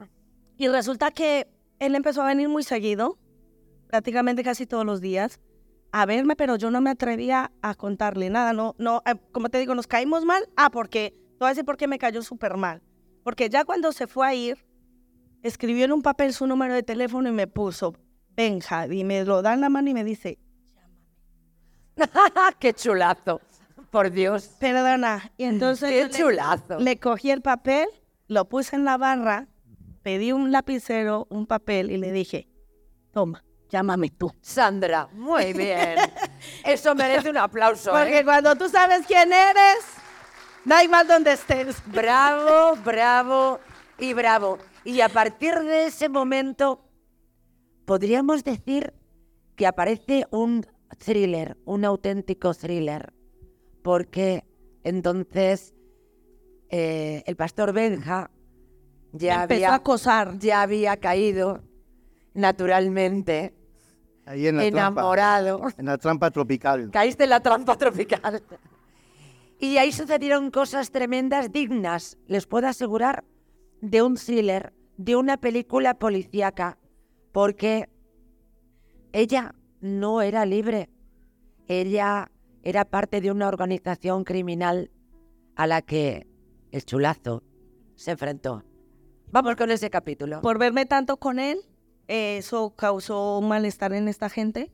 [0.58, 1.47] Y resulta que
[1.80, 3.17] él empezó a venir muy seguido,
[3.88, 5.39] prácticamente casi todos los días,
[5.91, 8.54] a verme, pero yo no me atrevía a contarle nada.
[8.54, 10.47] No, no, eh, como te digo, nos caímos mal.
[10.56, 12.82] Ah, porque, te voy a decir por qué me cayó súper mal.
[13.25, 14.63] Porque ya cuando se fue a ir,
[15.41, 17.95] escribió en un papel su número de teléfono y me puso
[18.35, 20.38] Benja, y me lo da en la mano y me dice,
[22.59, 23.41] Qué chulazo.
[23.89, 24.51] Por Dios.
[24.59, 25.31] perdona.
[25.38, 26.79] Y entonces Qué le- chulazo.
[26.79, 27.88] Le cogí el papel,
[28.27, 29.47] lo puse en la barra,
[30.03, 32.47] pedí un lapicero, un papel y le dije,
[33.11, 34.31] toma, llámame tú.
[34.41, 35.95] Sandra, muy bien.
[36.63, 37.89] Eso merece un aplauso.
[37.89, 38.23] Porque ¿eh?
[38.23, 39.77] cuando tú sabes quién eres,
[40.65, 41.82] da igual donde estés.
[41.88, 43.60] Bravo, bravo
[43.97, 44.58] y bravo.
[44.84, 46.84] Y a partir de ese momento,
[47.86, 48.93] podríamos decir
[49.56, 50.65] que aparece un
[50.97, 53.13] thriller, un auténtico thriller.
[53.84, 54.43] Porque
[54.84, 55.73] entonces
[56.69, 58.30] eh, el pastor Benja
[59.12, 60.38] ya Empezó a había, acosar.
[60.39, 61.63] ya había caído
[62.34, 63.54] naturalmente
[64.25, 65.60] Ahí en la enamorado.
[65.60, 65.75] trampa.
[65.80, 66.89] En la trampa tropical.
[66.91, 68.41] Caíste en la trampa tropical.
[69.60, 73.24] Y ahí sucedieron cosas tremendas, dignas, les puedo asegurar,
[73.82, 76.78] de un thriller, de una película policíaca,
[77.32, 77.89] porque
[79.13, 80.89] ella no era libre.
[81.68, 82.32] Ella
[82.63, 84.91] era parte de una organización criminal
[85.56, 86.28] a la que
[86.72, 87.44] el chulazo
[87.96, 88.63] se enfrentó.
[89.32, 90.41] Vamos con ese capítulo.
[90.41, 91.60] Por verme tanto con él,
[92.08, 94.72] eh, eso causó un malestar en esta gente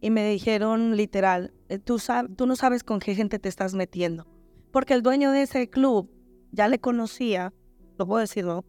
[0.00, 3.74] y me dijeron literal, eh, tú, sab- tú no sabes con qué gente te estás
[3.74, 4.26] metiendo.
[4.70, 6.10] Porque el dueño de ese club
[6.52, 7.52] ya le conocía,
[7.98, 8.64] lo puedo decir, ¿no?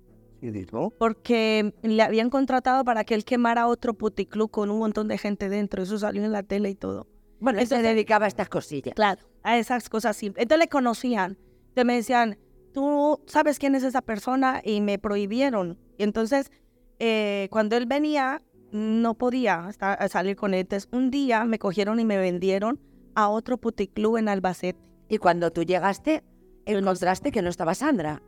[0.97, 5.49] Porque le habían contratado para que él quemara otro puticlub con un montón de gente
[5.49, 5.83] dentro.
[5.83, 7.07] Eso salió en la tele y todo.
[7.41, 8.95] Bueno, él se dedicaba a estas cosillas.
[8.95, 9.21] Claro.
[9.43, 10.43] A esas cosas simples.
[10.43, 11.37] Entonces le conocían.
[11.69, 12.37] Entonces me decían,
[12.73, 15.77] tú sabes quién es esa persona y me prohibieron.
[15.97, 16.51] Y entonces,
[16.99, 20.61] eh, cuando él venía, no podía esta- salir con él.
[20.61, 22.79] Entonces, un día me cogieron y me vendieron
[23.15, 24.79] a otro puticlub en Albacete.
[25.09, 26.23] Y cuando tú llegaste,
[26.65, 28.21] encontraste que no estaba Sandra.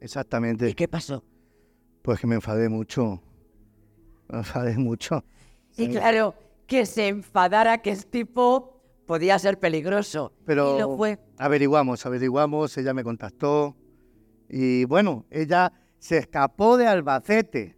[0.00, 0.68] Exactamente.
[0.70, 1.24] ¿Y qué pasó?
[2.02, 3.22] Pues que me enfadé mucho.
[4.28, 5.24] Me enfadé mucho.
[5.76, 5.88] Y Sí.
[5.90, 6.34] claro,
[6.66, 10.32] que se enfadara que el tipo podía ser peligroso.
[10.44, 11.18] Pero Y lo fue.
[11.38, 13.76] averiguamos, averiguamos, ella me contactó.
[14.48, 17.76] Y bueno, ella se escapó de Albacete.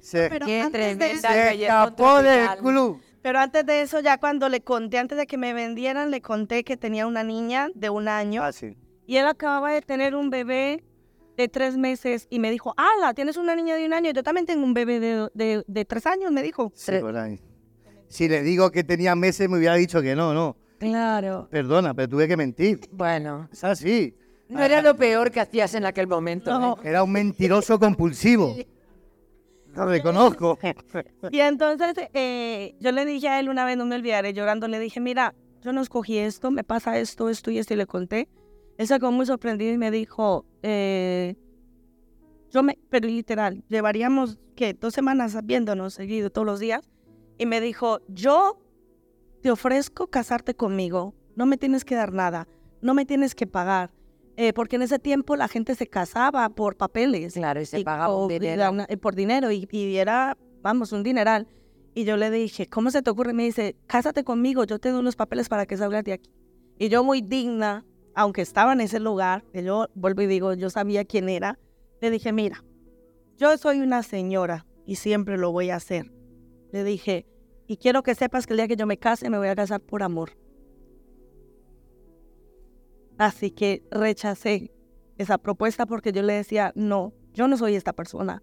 [0.00, 2.58] Se, Pero Qué antes de tremenda se escapó del tropical.
[2.58, 3.00] club.
[3.22, 6.64] Pero antes de eso, ya cuando le conté, antes de que me vendieran, le conté
[6.64, 8.42] que tenía una niña de un año.
[8.42, 8.76] Ah, sí.
[9.06, 10.82] Y él acababa de tener un bebé
[11.36, 13.12] de tres meses y me dijo, ¡Hala!
[13.14, 14.10] Tienes una niña de un año.
[14.12, 16.72] Yo también tengo un bebé de, de- de tres años, me dijo.
[16.74, 17.40] Sí, Tre- por ahí.
[18.08, 20.56] Si le digo que tenía meses, me hubiera dicho que no, no.
[20.78, 21.46] Claro.
[21.50, 22.80] Perdona, pero tuve que mentir.
[22.90, 24.14] Bueno, Es así.
[24.48, 26.58] no era lo peor que hacías en aquel momento.
[26.58, 26.78] No.
[26.82, 26.88] ¿eh?
[26.88, 28.56] Era un mentiroso compulsivo.
[29.80, 30.58] Lo reconozco.
[31.30, 34.78] Y entonces eh, yo le dije a él una vez, no me olvidaré, llorando, le
[34.78, 38.28] dije, mira, yo no escogí esto, me pasa esto, esto y esto, y le conté.
[38.78, 41.36] Él se quedó muy sorprendido y me dijo, eh,
[42.50, 44.74] yo me, pero literal, llevaríamos, ¿qué?
[44.74, 46.88] Dos semanas viéndonos seguido todos los días.
[47.38, 48.58] Y me dijo, yo
[49.42, 52.48] te ofrezco casarte conmigo, no me tienes que dar nada,
[52.82, 53.90] no me tienes que pagar.
[54.42, 57.84] Eh, porque en ese tiempo la gente se casaba por papeles Claro, y se y
[57.84, 58.70] pagaba dinero.
[58.70, 61.46] una- eh, por dinero y, y era, vamos, un dineral.
[61.94, 63.34] Y yo le dije, ¿cómo se te ocurre?
[63.34, 66.30] Me dice, cásate conmigo, yo te doy los papeles para que salgas de aquí.
[66.78, 70.70] Y yo muy digna, aunque estaba en ese lugar, que yo vuelvo y digo, yo
[70.70, 71.58] sabía quién era,
[72.00, 72.64] le dije, mira,
[73.36, 76.10] yo soy una señora y siempre lo voy a hacer.
[76.72, 77.26] Le dije,
[77.66, 79.82] y quiero que sepas que el día que yo me case, me voy a casar
[79.82, 80.30] por amor.
[83.20, 84.72] Así que rechacé
[85.18, 88.42] esa propuesta porque yo le decía, no, yo no soy esta persona.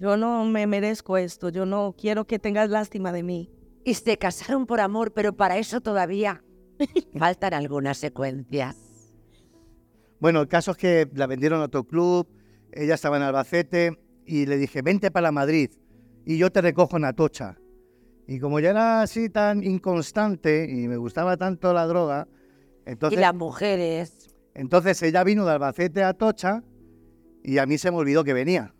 [0.00, 1.50] Yo no me merezco esto.
[1.50, 3.50] Yo no quiero que tengas lástima de mí.
[3.84, 6.42] Y se casaron por amor, pero para eso todavía
[7.18, 8.76] faltan algunas secuencias.
[10.20, 12.26] Bueno, el caso es que la vendieron a otro club,
[12.72, 15.70] ella estaba en Albacete y le dije, vente para Madrid
[16.24, 17.58] y yo te recojo en Atocha.
[18.26, 22.26] Y como ya era así tan inconstante y me gustaba tanto la droga,
[22.90, 23.18] entonces...
[23.18, 24.34] Y las mujeres.
[24.54, 26.62] Entonces ella vino de Albacete a Atocha
[27.44, 28.74] y a mí se me olvidó que venía.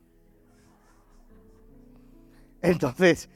[2.62, 3.28] Entonces,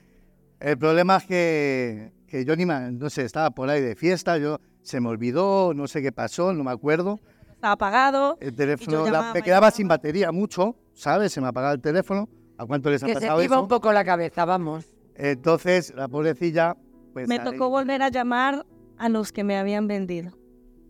[0.61, 4.37] el problema es que, que yo ni me, no sé, estaba por ahí de fiesta,
[4.39, 7.21] yo se me olvidó, no sé qué pasó, no me acuerdo.
[7.53, 8.37] Estaba apagado.
[8.41, 9.71] El teléfono yo la- llamaba me quedaba llamaba.
[9.77, 11.33] sin batería mucho, ¿sabes?
[11.33, 12.29] Se me apagaba el teléfono.
[12.59, 13.63] ¿A cuánto les ha Que se pasado te iba eso?
[13.63, 14.87] un poco la cabeza, vamos.
[15.15, 16.77] Entonces, la pobrecilla,
[17.13, 18.67] pues Me ahí- tocó volver a llamar
[18.99, 20.33] a los que me habían vendido.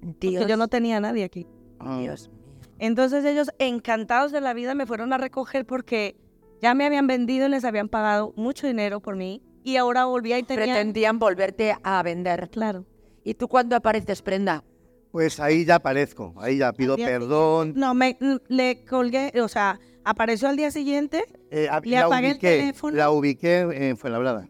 [0.03, 1.47] Porque Dios, yo no tenía a nadie aquí.
[1.79, 2.39] Ah, Dios mío.
[2.79, 6.17] Entonces ellos, encantados de la vida, me fueron a recoger porque
[6.61, 9.41] ya me habían vendido y les habían pagado mucho dinero por mí.
[9.65, 10.65] Y ahora volvía y tenía...
[10.75, 12.51] Pretendían volverte a vender.
[12.51, 12.85] Claro.
[13.23, 14.65] ¿Y tú cuándo apareces, Prenda?
[15.13, 17.75] Pues ahí ya aparezco, ahí ya pido día perdón.
[17.77, 21.25] No, me le colgué, o sea, apareció al día siguiente.
[21.51, 22.97] eh, a- Le la apagué el teléfono.
[22.97, 24.49] La ubiqué en Fuenlabrada.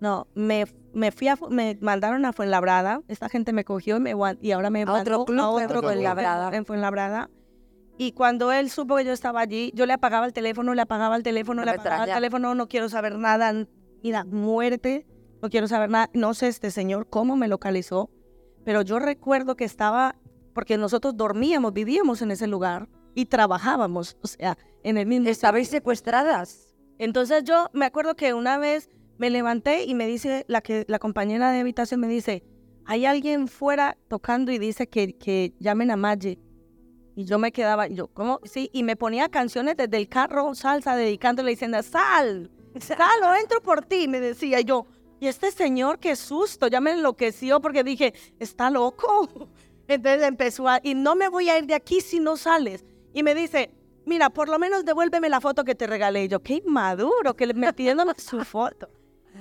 [0.00, 3.02] No, me, me fui a, me mandaron a Fuenlabrada.
[3.08, 5.80] Esta gente me cogió y, me, y ahora me A otro club a en otro
[5.80, 6.56] club Fuenlabrada.
[6.56, 7.30] En Fuenlabrada.
[7.96, 11.16] Y cuando él supo que yo estaba allí, yo le apagaba el teléfono, le apagaba
[11.16, 12.14] el teléfono, No le apagaba el extraña.
[12.16, 13.52] teléfono, no quiero saber nada,
[14.02, 15.06] mira, muerte,
[15.40, 16.10] no quiero saber nada.
[16.12, 18.10] No sé este señor cómo me localizó,
[18.64, 20.16] pero yo recuerdo que estaba,
[20.54, 25.68] porque nosotros dormíamos, vivíamos en ese lugar y trabajábamos, o sea, en el mismo ¿Estabais
[25.68, 26.74] secuestradas?
[26.98, 30.98] entonces yo me acuerdo que una vez me levanté y me dice, la, que, la
[30.98, 32.42] compañera de habitación me dice,
[32.84, 36.38] hay alguien fuera tocando y dice que, que llamen a Maggie.
[37.16, 38.40] Y yo me quedaba, yo, ¿cómo?
[38.44, 42.50] Sí, y me ponía canciones desde el carro, salsa, dedicándole, diciendo, sal,
[42.80, 44.86] sal, o entro por ti, me decía yo.
[45.20, 49.48] Y este señor, qué susto, ya me enloqueció porque dije, está loco.
[49.88, 52.84] Entonces empezó a, y no me voy a ir de aquí si no sales.
[53.12, 53.70] Y me dice,
[54.06, 56.24] mira, por lo menos devuélveme la foto que te regalé.
[56.24, 58.88] Y yo, qué inmaduro, que me pidiéndome su foto.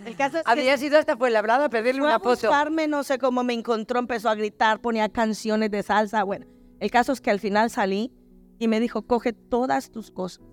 [0.05, 2.29] El caso es que Habías ido hasta Fuenlabrada a pedirle fue una a foto.
[2.47, 6.23] buscarme, no sé cómo me encontró, empezó a gritar, ponía canciones de salsa.
[6.23, 6.45] Bueno,
[6.79, 8.11] el caso es que al final salí
[8.59, 10.43] y me dijo, coge todas tus cosas,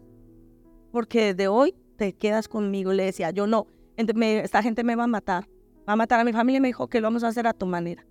[0.93, 2.93] porque de hoy te quedas conmigo.
[2.93, 3.67] Le decía, yo no,
[4.15, 5.49] me- esta gente me va a matar,
[5.89, 7.53] va a matar a mi familia y me dijo que lo vamos a hacer a
[7.53, 8.07] tu manera.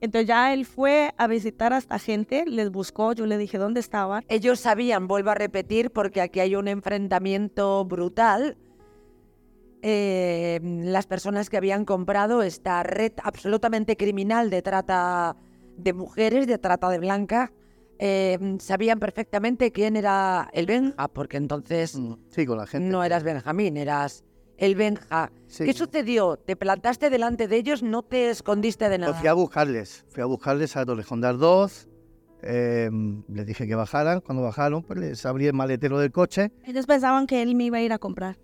[0.00, 3.80] Entonces ya él fue a visitar a esta gente, les buscó, yo le dije dónde
[3.80, 4.24] estaban.
[4.28, 8.56] Ellos sabían, vuelvo a repetir, porque aquí hay un enfrentamiento brutal.
[9.82, 15.36] Eh, las personas que habían comprado esta red absolutamente criminal de trata
[15.76, 17.52] de mujeres, de trata de blanca,
[18.00, 22.88] eh, sabían perfectamente quién era el Benja, porque entonces Mm, Sí, con la gente.
[22.90, 24.24] no eras Benjamín, eras
[24.56, 25.30] el Benja.
[25.46, 25.64] Sí.
[25.64, 26.36] ¿Qué sucedió?
[26.36, 27.82] ¿Te plantaste delante de ellos?
[27.84, 29.14] ¿No te escondiste de Pues nada?
[29.14, 31.88] fui a buscarles, fui a buscarles a Torrejondar 2,
[32.42, 32.90] eh,
[33.28, 37.26] les dije que bajaran, cuando bajaron pues les abrí el maletero del coche, Ellos pensaban
[37.28, 38.38] que él me iba a ir a comprar.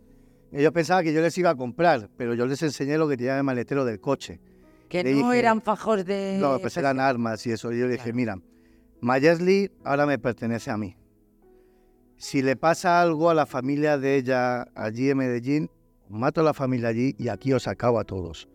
[0.54, 3.32] Ellos pensaban que yo les iba a comprar, pero yo les enseñé lo que tenía
[3.32, 4.40] en el maletero del coche.
[4.88, 6.38] que le no dije- eran fajos de...
[6.40, 8.16] No, pues eran armas y eso, y yo le dije, Claro.
[8.16, 8.38] mira,
[9.00, 10.96] Mayerly ahora me pertenece a mí.
[12.16, 15.70] Si le pasa algo a la familia de ella allí en Medellín,
[16.08, 18.48] mato a la familia allí y aquí os acabo a todos.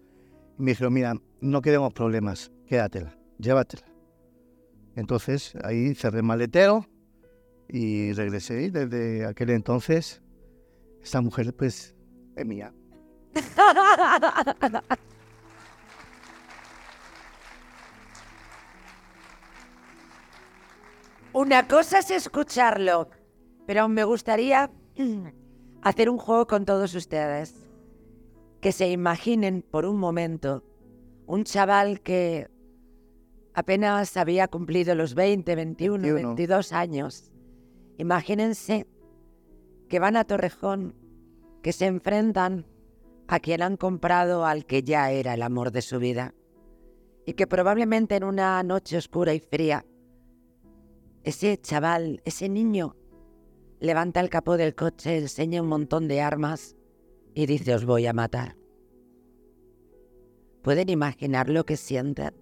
[0.57, 3.85] Y me dijeron, mira, no queremos problemas, quédatela, llévatela.
[4.95, 6.85] Entonces ahí cerré el maletero
[7.67, 10.21] y regresé y desde aquel entonces
[11.03, 11.95] esta mujer pues
[12.35, 12.73] es mía.
[21.33, 23.09] Una cosa es escucharlo,
[23.67, 24.71] pero me gustaría
[25.81, 27.53] hacer un juego con todos ustedes.
[28.61, 30.63] Que se imaginen por un momento
[31.27, 32.49] un chaval que
[33.53, 36.27] apenas había cumplido los 20, 21, 21.
[36.35, 37.31] 22 años.
[37.97, 38.87] Imagínense
[39.89, 40.95] que van a Torrejón,
[41.61, 42.65] que se enfrentan
[43.27, 46.33] a quien han comprado al que ya era el amor de su vida.
[47.25, 49.85] Y que probablemente en una noche oscura y fría
[51.23, 52.95] ese chaval, ese niño,
[53.79, 56.75] levanta el capó del coche, enseña un montón de armas
[57.33, 58.55] y dice os voy a matar.
[60.61, 62.33] ¿Pueden imaginar lo que sienten?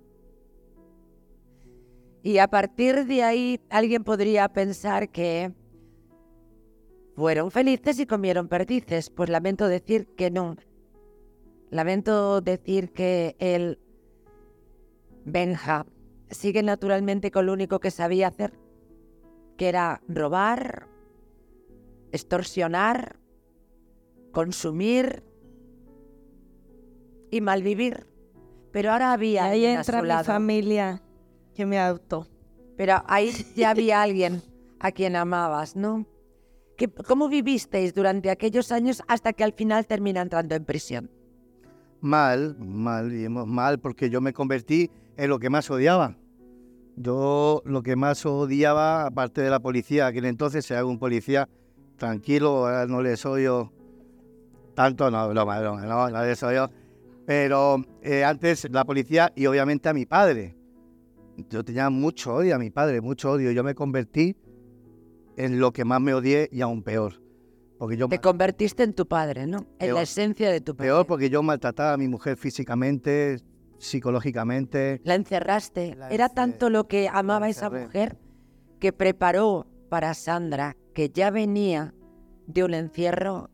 [2.23, 5.53] Y a partir de ahí alguien podría pensar que
[7.17, 9.09] fueron felices y comieron perdices.
[9.09, 10.55] Pues lamento decir que no.
[11.71, 13.79] Lamento decir que el
[15.25, 15.87] Benja
[16.29, 18.53] sigue naturalmente con lo único que sabía hacer,
[19.57, 20.87] que era robar,
[22.11, 23.17] extorsionar,
[24.31, 25.23] consumir
[27.31, 28.05] y malvivir.
[28.71, 30.23] Pero ahora había ahí a entra su mi lado.
[30.23, 31.01] familia
[31.55, 32.27] que me adoptó.
[32.77, 34.43] Pero ahí ya había alguien
[34.79, 36.05] a quien amabas, ¿no?
[36.77, 41.09] ¿Qué- ¿Cómo vivisteis durante aquellos años hasta que al final termina entrando en prisión?
[42.01, 46.15] Mal, mal, mal, porque yo me convertí en lo que más odiaba.
[46.95, 51.49] Yo lo que más odiaba, aparte de la policía, aquel entonces era un policía
[51.97, 53.71] tranquilo, no le soy yo
[54.75, 56.69] tanto, no, broma, broma, no, no le soy yo.
[57.25, 60.55] Pero eh, antes la policía y obviamente a mi padre.
[61.49, 63.51] Yo tenía mucho odio a mi padre, mucho odio.
[63.51, 64.35] Yo me convertí
[65.37, 67.21] en lo que más me odié y aún peor.
[67.77, 69.59] Porque yo Te convertiste en tu padre, ¿no?
[69.59, 69.95] En Peor.
[69.95, 70.89] la esencia de tu padre.
[70.89, 73.37] Peor porque yo maltrataba a mi mujer físicamente,
[73.77, 74.99] psicológicamente.
[75.03, 75.95] La encerraste.
[75.95, 78.17] La Era tanto lo que amaba esa mujer
[78.79, 81.93] que preparó para Sandra, que ya venía
[82.47, 83.49] de un encierro,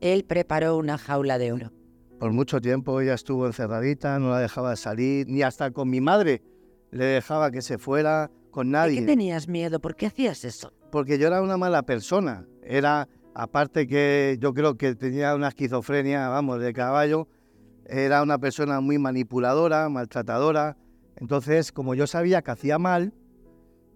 [0.00, 1.72] él preparó una jaula de oro.
[2.18, 6.42] Por mucho tiempo ella estuvo encerradita, no la dejaba salir, ni hasta con mi madre
[6.90, 9.02] le dejaba que se fuera con ¿De qué nadie.
[9.02, 9.78] tenías miedo?
[9.78, 10.72] ¿Por qué hacías eso?
[10.90, 12.46] Porque yo era una mala persona.
[12.62, 17.28] Era, aparte que yo creo que tenía una esquizofrenia, vamos, de caballo,
[17.86, 20.76] era una persona muy manipuladora, maltratadora.
[21.16, 23.12] Entonces, como yo sabía que hacía mal,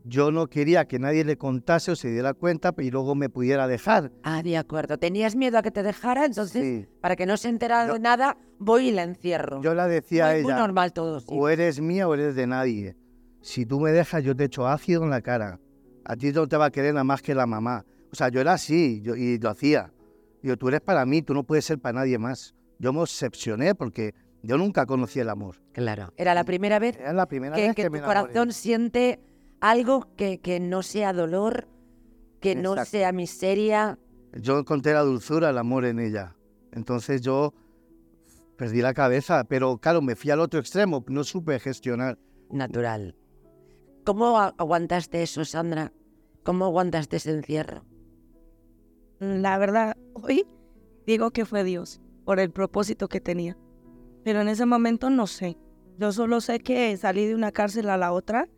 [0.05, 3.69] yo no quería que nadie le contase o se diera cuenta y luego me pudiera
[3.69, 4.11] dejar.
[4.25, 4.99] Ah, de acuerdo.
[4.99, 6.25] ¿Tenías miedo a que te dejara?
[6.25, 6.89] Entonces, Sí.
[7.01, 9.63] para que no se enterara Yo- de nada, voy y la encierro.
[9.63, 11.27] Yo la decía a muy, muy ella, normal todo, sí.
[11.29, 12.97] o eres mía o eres de nadie.
[13.43, 15.61] Si tú me dejas, yo te echo ácido en la cara.
[16.05, 17.85] A ti no te va a querer nada más que la mamá.
[18.11, 19.93] O sea, yo era así yo, y lo hacía.
[20.43, 22.55] Digo, tú eres para mí, tú no puedes ser para nadie más.
[22.79, 25.57] Yo me obsesioné porque yo nunca conocí el amor.
[25.73, 26.13] Claro.
[26.17, 29.21] Era la primera vez Era la primera que, vez que que, tu me corazón siente
[29.61, 31.69] algo que, que no sea dolor,
[32.41, 33.99] que no sea miseria.
[34.35, 36.35] Yo encontré la dulzura, el amor en ella.
[36.73, 37.55] Entonces yo
[38.57, 42.19] perdí la cabeza, pero claro, me fui al otro extremo, no supe gestionar.
[42.51, 43.17] natural.
[44.05, 45.93] ¿Cómo aguantaste eso, Sandra?
[46.43, 47.85] ¿Cómo aguantaste ese encierro?
[49.21, 50.47] La verdad, hoy
[51.07, 53.57] digo que fue Dios por el propósito que tenía.
[54.25, 55.57] Pero en ese momento no sé.
[55.99, 58.49] Yo solo sé que salí de una cárcel a la otra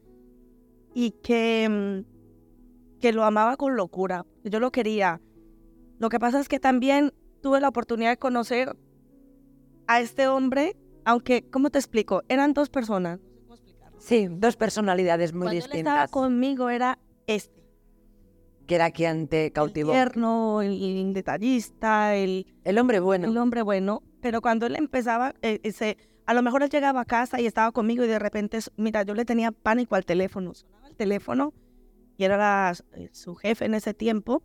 [0.94, 4.24] y que, mm, que lo amaba con locura.
[4.44, 5.20] Yo lo quería.
[5.98, 8.76] Lo que pasa es que también tuve la oportunidad de conocer
[9.86, 12.22] a este hombre, aunque, ¿cómo te explico?
[12.28, 13.20] Eran dos personas.
[13.20, 13.93] No sé cómo explicarlo.
[14.04, 16.10] Sí, dos personalidades muy Cuando él estaba distintas.
[16.10, 17.64] conmigo era este.
[18.66, 19.92] Que era quien te El cautivó.
[19.92, 23.28] tierno, el detallista, el, El hombre bueno.
[23.28, 25.96] el hombre bueno, pero cuando él empezaba, eh, eh, se-
[26.26, 29.14] a lo mejor él llegaba a casa y estaba conmigo y de repente, mira, yo
[29.14, 30.52] le tenía pánico al teléfono.
[30.54, 31.52] Sonaba el teléfono
[32.16, 34.42] y era la- eh, su jefe en ese tiempo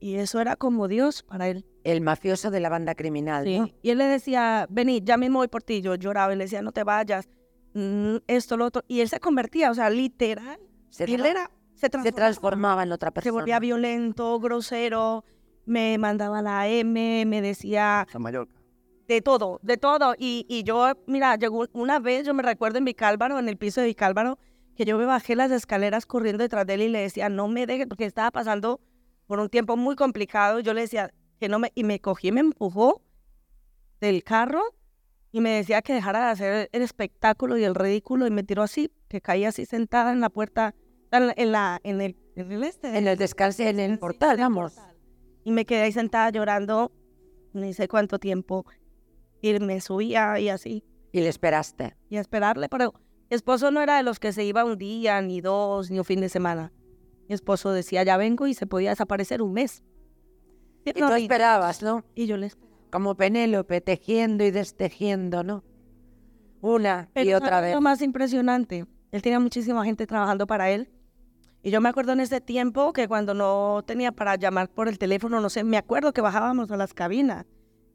[0.00, 1.64] y eso era como Dios para él.
[1.84, 3.58] El mafioso de la banda criminal, Sí.
[3.58, 3.68] ¿no?
[3.82, 5.80] Y él le decía, vení, ya mismo voy por ti.
[5.82, 7.28] Yo lloraba y le decía, no te vayas,
[8.26, 8.82] esto, lo otro.
[8.88, 10.58] Y él se convertía, o sea, literal.
[10.90, 12.82] Se, él tra- era, se se transformaba.
[12.82, 13.32] en otra Se persona.
[13.32, 15.24] volvía violento, grosero,
[15.66, 18.54] me mandaba la M, me decía San Mallorca.
[19.06, 20.14] de todo, de todo.
[20.18, 23.80] Y, y yo, mira, llegó una vez, yo me recuerdo en Vicálvaro, en el piso
[23.80, 24.38] de Vicálvaro,
[24.74, 27.66] que yo me bajé las escaleras corriendo detrás de él y le decía, no me
[27.66, 28.80] dejes, porque estaba pasando
[29.26, 30.60] por un tiempo muy complicado.
[30.60, 33.02] Yo le decía que no me, y me cogí y me empujó
[34.00, 34.62] del carro
[35.32, 38.62] y me decía que dejara de hacer el espectáculo y el ridículo y me tiró
[38.62, 40.74] así, que caí así sentada en la puerta,
[41.10, 42.96] en la, en, el, en el este.
[42.96, 44.76] En el descanse, en el portal, vamos.
[45.44, 46.92] Y me quedé ahí sentada llorando,
[47.52, 48.64] ni sé cuánto tiempo.
[49.40, 51.96] Y me subía y así, Y le esperaste.
[52.08, 52.68] y a esperarle.
[52.68, 52.92] Pero
[53.30, 56.04] mi esposo no era de los que se iba un día, ni dos, ni un
[56.04, 56.72] fin de semana.
[57.28, 59.84] Mi esposo decía, ya vengo y se podía desaparecer un mes.
[60.84, 62.04] Y No, tú esperabas, ¿no?
[62.14, 62.67] y yo le esperaba.
[62.90, 65.64] Como Penélope, tejiendo y destejiendo, ¿no?
[66.60, 67.74] Una Pero y otra ¿sabes vez.
[67.74, 70.90] Lo más impresionante, él tenía muchísima gente trabajando para él.
[71.62, 74.98] Y yo me acuerdo en ese tiempo que cuando no tenía para llamar por el
[74.98, 77.46] teléfono, no sé, me acuerdo que bajábamos a las cabinas.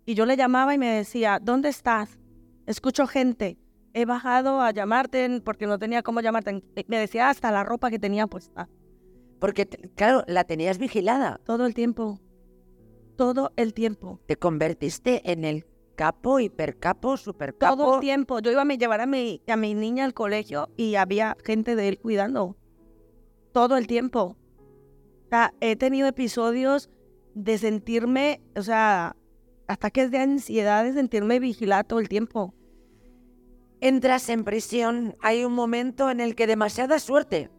[0.06, 2.20] Y yo le llamaba y me decía, ¿dónde estás?
[2.66, 3.58] Escucho gente.
[3.94, 6.64] He bajado a llamarte porque no tenía cómo llamarte.
[6.88, 8.68] Me decía hasta la ropa que tenía puesta.
[9.40, 11.40] Porque, claro, la tenías vigilada.
[11.46, 12.20] Todo el tiempo.
[13.16, 14.20] Todo el tiempo.
[14.26, 17.78] Te convertiste en el capo, hipercapo, supercapo.
[17.78, 18.40] Todo el tiempo.
[18.40, 21.90] Yo iba a llevar a mi, a mi niña al colegio y había gente de
[21.90, 22.58] él cuidando.
[23.52, 24.38] Todo el tiempo.
[25.26, 26.90] O sea, he tenido episodios
[27.36, 29.16] de sentirme, o sea,
[29.68, 32.54] ataques de ansiedad, de sentirme vigilada todo el tiempo.
[33.82, 37.50] Entras en prisión, hay un momento en el que demasiada suerte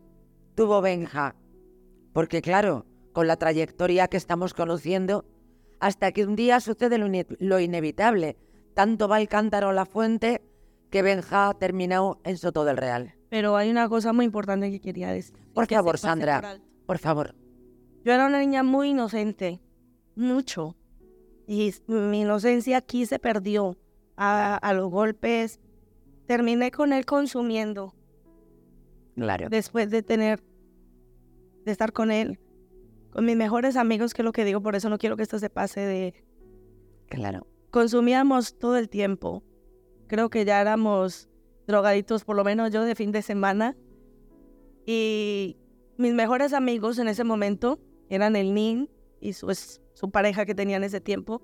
[0.55, 1.35] tuvo Benja.
[2.13, 5.25] Porque claro, con la trayectoria que estamos conociendo,
[5.81, 8.37] hasta que un día sucede lo, ine- lo inevitable.
[8.75, 10.43] Tanto va el cántaro a la fuente
[10.91, 13.15] que Benja terminó en Soto del Real.
[13.31, 15.37] Pero hay una cosa muy importante que quería decir.
[15.55, 16.61] Por que favor, Sandra.
[16.87, 17.35] Por favor.
[18.05, 19.61] Yo era una niña muy inocente,
[20.15, 20.77] mucho.
[21.47, 23.77] Y mi inocencia aquí se perdió
[24.17, 25.61] a, a los golpes.
[26.27, 27.95] Terminé con él consumiendo
[29.15, 29.49] Claro.
[29.49, 30.43] después de tener,
[31.65, 32.41] de estar con él,
[33.15, 35.39] con mis mejores amigos, que es lo que digo, por eso no quiero que esto
[35.39, 36.15] se pase de...
[37.07, 37.47] Claro.
[37.71, 39.45] Consumíamos todo el tiempo.
[40.09, 41.29] Creo que ya éramos
[41.69, 43.77] drogaditos, por lo menos yo de fin de semana.
[44.85, 45.57] Y
[45.97, 48.91] mis mejores amigos en ese momento eran el Nin
[49.21, 49.47] y su,
[49.93, 51.41] su pareja que tenía en ese tiempo.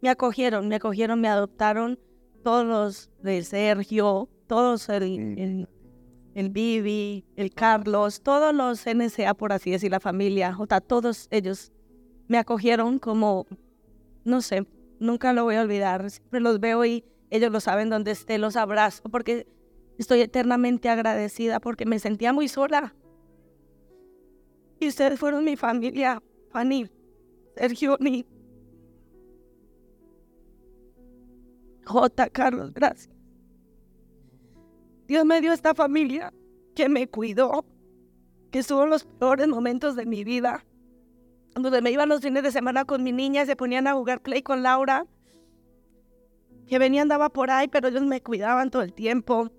[0.00, 1.98] Me acogieron, me acogieron, me adoptaron
[2.42, 5.02] todos los de Sergio, todos el,
[5.38, 5.68] el,
[6.34, 11.72] el Vivi, el Carlos, todos los NSA, por así decir, la familia, o todos ellos
[12.28, 13.46] me acogieron como,
[14.24, 14.66] no sé,
[15.00, 16.08] nunca lo voy a olvidar.
[16.10, 19.48] Siempre los veo y ellos lo saben donde esté, los abrazo, porque
[19.98, 22.94] estoy eternamente agradecida, porque me sentía muy sola.
[24.78, 26.88] Y ustedes fueron mi familia, Fanny,
[27.56, 28.26] Sergio, ni
[31.84, 32.30] J.
[32.30, 33.19] Carlos, gracias.
[35.10, 36.32] Dios me dio esta familia
[36.76, 37.64] que me cuidó,
[38.52, 40.64] que estuvo en los peores momentos de mi vida,
[41.56, 44.40] donde me iban los fines de semana con mi niña se ponían a jugar play
[44.40, 45.08] con Laura,
[46.68, 49.50] que venía andaba por ahí, pero ellos me cuidaban todo el tiempo.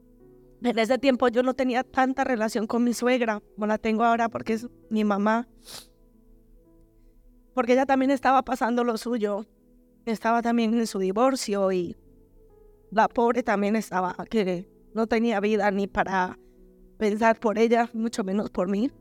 [0.64, 4.30] En ese tiempo yo no tenía tanta relación con mi suegra como la tengo ahora
[4.30, 5.50] porque es mi mamá.
[7.54, 9.46] Porque ella también estaba pasando lo suyo.
[10.06, 11.98] Estaba también en su divorcio y
[12.90, 16.38] la pobre también estaba que no tenía vida ni para
[16.98, 18.92] pensar por ella, mucho menos por mí.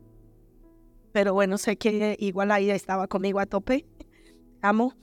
[1.13, 3.85] Pero bueno, sé que igual ahí estaba conmigo a tope.
[4.61, 4.93] Amo.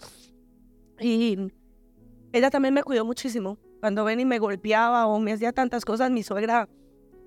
[1.01, 1.37] Y
[2.33, 3.59] ella también me cuidó muchísimo.
[3.81, 6.69] Cuando ven y me golpeaba o me hacía tantas cosas, mi suegra,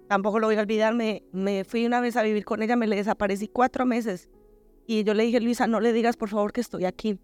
[0.10, 2.88] tampoco lo voy a olvidar, me, me fui una vez a vivir con ella, me
[2.88, 4.30] le desaparecí cuatro meses.
[4.88, 7.20] Y yo le dije, Luisa, no le digas por favor que estoy aquí.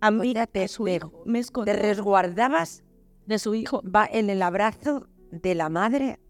[0.00, 2.84] A mí, sea, te- su te- hijo, me Te escondí resguardabas
[3.26, 3.82] de su hijo.
[3.82, 6.20] va en el abrazo de la madre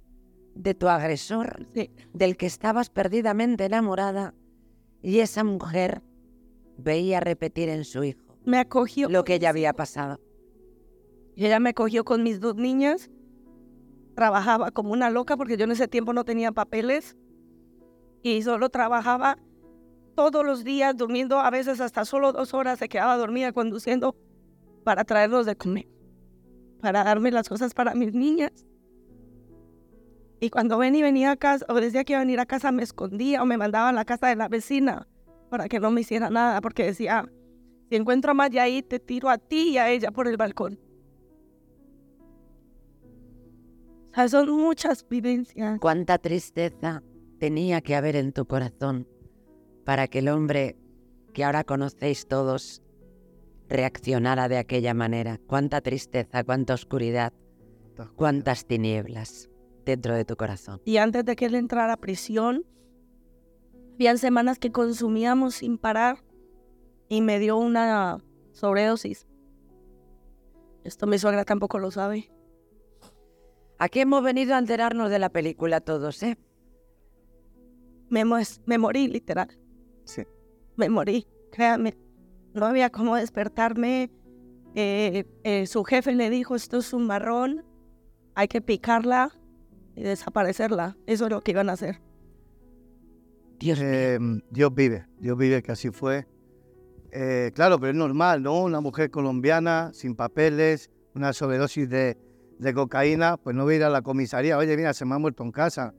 [0.54, 1.90] de tu agresor, Sí.
[2.12, 4.34] del que estabas perdidamente enamorada,
[5.02, 6.02] y esa mujer
[6.76, 9.08] veía repetir en su hijo Me acogió.
[9.08, 10.20] lo que ella había pasado.
[11.36, 13.10] Y ella me cogió con mis dos niñas.
[14.16, 17.16] Trabajaba como una loca porque yo en ese tiempo no tenía papeles.
[18.22, 19.38] Y solo trabajaba
[20.16, 22.80] todos los días, durmiendo a veces hasta solo dos horas.
[22.80, 24.16] Se quedaba dormida conduciendo
[24.82, 25.86] para traerlos de comer.
[26.80, 28.66] Para darme las cosas para mis niñas.
[30.40, 32.70] Y cuando ven y venía a casa, o decía que iba a venir a casa,
[32.70, 35.08] me escondía o me mandaba a la casa de la vecina
[35.50, 36.60] para que no me hiciera nada.
[36.60, 37.28] Porque decía,
[37.88, 40.78] si encuentro a Maya ahí, te tiro a ti y a ella por el balcón.
[44.10, 45.78] O sea, son muchas vivencias.
[45.80, 47.02] Cuánta tristeza
[47.38, 49.08] tenía que haber en tu corazón
[49.84, 50.76] para que el hombre
[51.32, 52.82] que ahora conocéis todos
[53.68, 55.38] reaccionara de aquella manera.
[55.46, 57.32] Cuánta tristeza, cuánta oscuridad,
[58.16, 59.50] cuántas tinieblas
[59.88, 60.80] dentro de tu corazón.
[60.84, 62.64] Y antes de que él entrara a prisión,
[63.94, 66.22] habían semanas que consumíamos sin parar
[67.08, 68.22] y me dio una
[68.52, 69.26] sobredosis.
[70.84, 72.30] Esto mi suegra tampoco lo sabe.
[73.78, 76.36] Aquí hemos venido a enterarnos de la película todos, ¿eh?
[78.10, 78.24] Me,
[78.66, 79.48] me morí, literal.
[80.04, 80.22] Sí.
[80.76, 81.96] Me morí, créanme.
[82.54, 84.10] No había cómo despertarme.
[84.74, 87.64] Eh, eh, su jefe le dijo, esto es un marrón,
[88.34, 89.32] hay que picarla
[89.98, 90.96] y desaparecerla.
[91.06, 92.00] Eso es lo que iban a hacer.
[93.58, 93.78] Dios.
[93.82, 94.18] Eh,
[94.50, 96.26] Dios vive, Dios vive que así fue.
[97.10, 98.62] Eh, claro, pero es normal, ¿no?
[98.62, 102.16] Una mujer colombiana, sin papeles, una sobredosis de,
[102.58, 104.56] de cocaína, pues no va a ir a la comisaría.
[104.58, 105.94] Oye, mira, se me ha muerto en casa.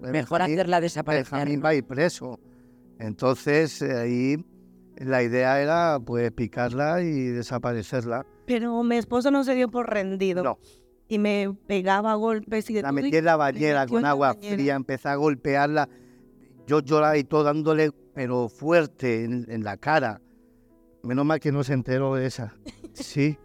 [0.00, 1.32] Eh, Mejor Benjamín- hacerla desaparecer.
[1.32, 1.64] Benjamín ¿no?
[1.64, 2.38] va a ir preso.
[2.98, 4.44] Entonces, eh, ahí
[4.98, 8.24] la idea era, pues, picarla y desaparecerla.
[8.46, 10.44] Pero mi esposo no se dio por rendido.
[10.44, 10.58] No.
[11.12, 14.04] Y me pegaba a golpes y de La todo, y metí en la bañera con
[14.06, 14.54] agua bañera.
[14.54, 15.88] fría, empecé a golpearla.
[16.66, 20.20] Yo lloraba y todo dándole, pero fuerte en, en la cara.
[21.02, 22.54] Menos mal que no se enteró de esa.
[22.94, 23.38] Sí.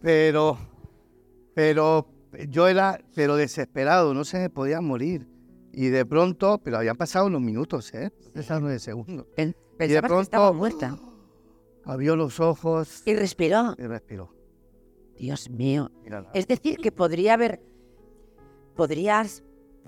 [0.00, 0.58] Pero,
[1.54, 2.06] pero
[2.48, 5.26] yo era, pero desesperado, no se me podía morir.
[5.72, 8.10] Y de pronto, pero habían pasado unos minutos, ¿eh?
[8.60, 9.26] Nueve segundos.
[9.36, 10.96] Pensabas que pronto- estaba muerta.
[11.84, 13.74] Abrió los ojos Y respiró.
[13.78, 14.34] y respiró.
[15.18, 15.90] Dios mío.
[16.04, 16.30] Mírala.
[16.34, 17.60] Es decir, que podría haber...
[18.76, 19.42] Podrías...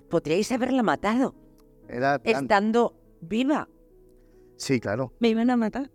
[0.09, 1.35] Podríais haberla matado
[1.89, 3.69] Era tan- estando viva,
[4.57, 5.13] Sí, claro.
[5.21, 5.91] Me iban a matar.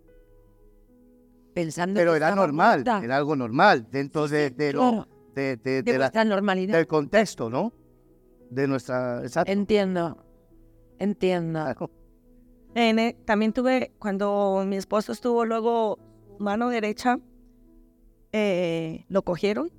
[1.54, 3.00] pensando Pero que era normal, muerta.
[3.04, 6.74] era algo normal dentro de, de lo- Claro, de, de- de de la- normalidad.
[6.76, 7.72] del contexto, ¿no?
[8.50, 9.20] De nuestra...
[9.22, 9.52] Exacto.
[9.52, 10.24] Entiendo.
[10.98, 11.60] Entiendo.
[11.62, 11.90] Claro.
[12.74, 15.98] En también tuve, cuando mi esposo estuvo luego
[16.38, 17.18] mano derecha,
[18.38, 19.70] eh, lo cogieron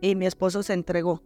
[0.00, 1.22] y mi esposo se entregó.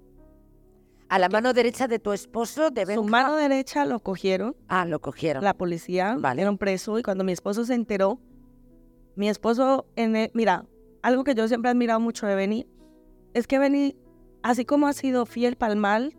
[1.09, 5.01] A la mano derecha de tu esposo de Su mano derecha lo cogieron, Ah, lo
[5.01, 5.43] cogieron.
[5.43, 6.43] la policía, Vale.
[6.43, 8.20] era un preso y cuando mi esposo se enteró,
[9.16, 10.66] mi esposo, en e- mira,
[11.03, 12.66] algo que yo siempre he admirado mucho de Benny,
[13.35, 13.97] es que Benny,
[14.43, 16.14] así como ha sido fiel para el mal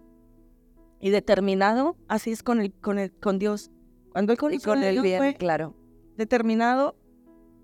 [0.99, 3.71] y determinado, así es con, el, con, el, con Dios.
[4.11, 5.75] Cuando él Y con el bien, fue claro.
[6.17, 6.95] determinado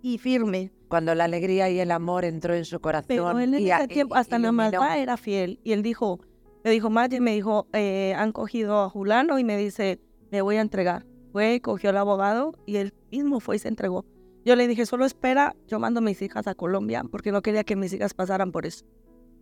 [0.01, 0.71] y firme.
[0.87, 3.07] Cuando la alegría y el amor entró en su corazón.
[3.07, 5.59] Pero él en y a- ese tiempo, y- hasta la maldad era fiel.
[5.63, 6.19] Y él dijo,
[6.63, 9.99] me dijo, Maggie, me dijo, eh, han cogido a Julano y me dice,
[10.31, 11.05] me voy a entregar.
[11.31, 14.05] Fue, cogió al abogado y él mismo fue y se entregó.
[14.45, 17.63] Yo le dije, solo espera, yo mando a mis hijas a Colombia porque no quería
[17.63, 18.85] que mis hijas pasaran por eso.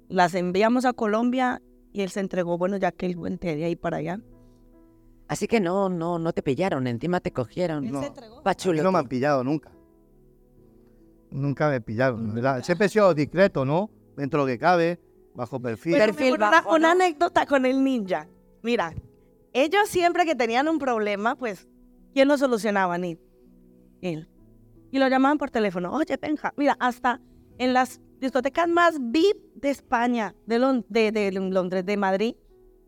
[0.07, 2.57] Las enviamos a Colombia y él se entregó.
[2.57, 4.19] Bueno, ya que él wente de ahí para allá.
[5.27, 7.89] Así que no, no, no te pillaron, encima te cogieron.
[7.91, 8.01] No.
[8.03, 8.43] entregó.
[8.43, 9.71] Pa' A mí chulo no me han pillado nunca.
[11.33, 12.63] Nunca me pillaron, ¿verdad?
[12.63, 13.89] Siempre he sido discreto, ¿no?
[14.15, 14.99] Dentro de lo que cabe,
[15.33, 15.97] bajo perfil.
[15.97, 17.03] Perfil una, bajo, una ¿no?
[17.03, 18.27] anécdota con el ninja.
[18.61, 18.93] Mira,
[19.51, 21.67] ellos siempre que tenían un problema, pues,
[22.13, 22.97] ¿quién lo solucionaba?
[22.97, 23.17] Ni
[24.01, 24.29] él.
[24.91, 25.91] Y lo llamaban por teléfono.
[25.93, 27.19] Oye, Benja, mira, hasta
[27.57, 32.35] en las discotecas más VIP de España, de, Lon- de, de Londres, de Madrid,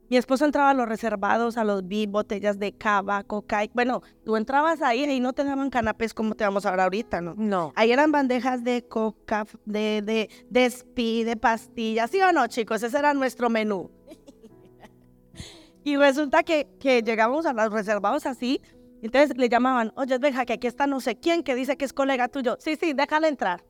[0.10, 3.64] mi esposo entraba a los reservados, a los VIP, botellas de cava, coca.
[3.74, 7.22] Bueno, tú entrabas ahí y no te daban canapés como te vamos a ver ahorita,
[7.22, 7.34] ¿no?
[7.38, 7.74] No.
[7.76, 12.84] Ahí eran bandejas de coca, de, de, de speed, de pastillas, ¿sí o no, chicos?
[12.84, 13.92] Ese era nuestro menú.
[15.84, 18.62] y resulta que, que llegamos a los reservados así,
[19.02, 21.94] entonces le llamaban, oye, deja que aquí está no sé quién que dice que es
[21.94, 22.58] colega tuyo.
[22.60, 23.64] Sí, sí, déjale entrar.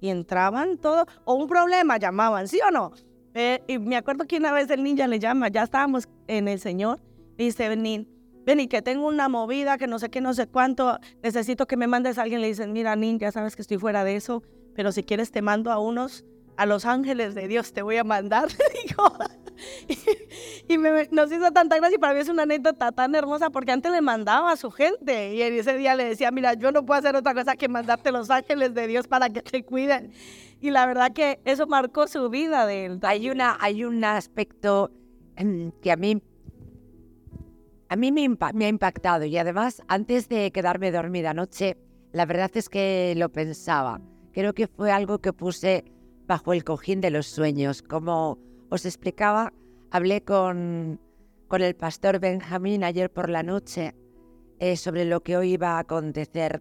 [0.00, 2.92] Y entraban todos, o un problema llamaban, ¿sí o no?
[3.34, 6.60] Eh, y me acuerdo que una vez el ninja le llama, ya estábamos en el
[6.60, 7.00] Señor,
[7.36, 8.08] y dice, vení,
[8.46, 11.88] vení, que tengo una movida, que no sé qué, no sé cuánto, necesito que me
[11.88, 12.40] mandes a alguien.
[12.40, 14.42] Le dicen, mira, ninja, sabes que estoy fuera de eso,
[14.74, 16.24] pero si quieres te mando a unos,
[16.56, 18.48] a los ángeles de Dios te voy a mandar.
[18.86, 19.16] Digo,
[20.68, 23.72] y me, nos hizo tanta gracia y para mí es una anécdota tan hermosa porque
[23.72, 26.84] antes le mandaba a su gente y en ese día le decía, mira, yo no
[26.84, 30.12] puedo hacer otra cosa que mandarte los ángeles de Dios para que te cuiden.
[30.60, 32.98] Y la verdad que eso marcó su vida de él.
[33.02, 34.90] Hay, una, hay un aspecto
[35.36, 36.22] em, que a mí,
[37.88, 41.76] a mí me, me ha impactado y además antes de quedarme dormida anoche,
[42.12, 44.00] la verdad es que lo pensaba.
[44.32, 45.84] Creo que fue algo que puse
[46.26, 47.82] bajo el cojín de los sueños.
[47.82, 48.38] Como
[48.74, 49.52] os explicaba,
[49.92, 51.00] hablé con,
[51.46, 53.94] con el pastor Benjamín ayer por la noche
[54.58, 56.60] eh, sobre lo que hoy iba a acontecer.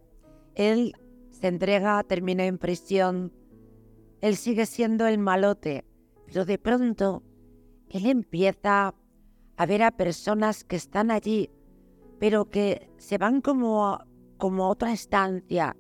[0.53, 0.93] Él
[1.32, 3.34] se entrega, termina en prisión,
[4.22, 5.86] él sigue siendo el malote,
[6.28, 7.24] pero de pronto
[7.89, 8.93] él empieza
[9.57, 11.49] a ver a personas que están allí,
[12.20, 13.97] pero que se van como
[14.38, 15.76] como a otra estancia.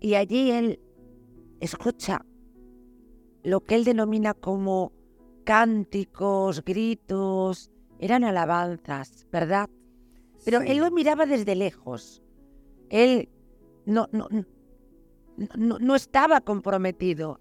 [0.00, 0.80] Y allí él
[1.60, 2.24] escucha
[3.42, 4.92] lo que él denomina como
[5.48, 9.70] cánticos, gritos, eran alabanzas, ¿verdad?
[10.44, 12.22] Pero él lo miraba desde lejos.
[12.90, 13.30] Él
[13.86, 14.28] no, no,
[15.56, 17.40] no, no- estaba comprometido.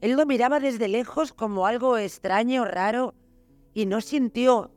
[0.00, 3.14] Él lo miraba desde lejos como algo extraño, raro,
[3.74, 4.70] y no sintió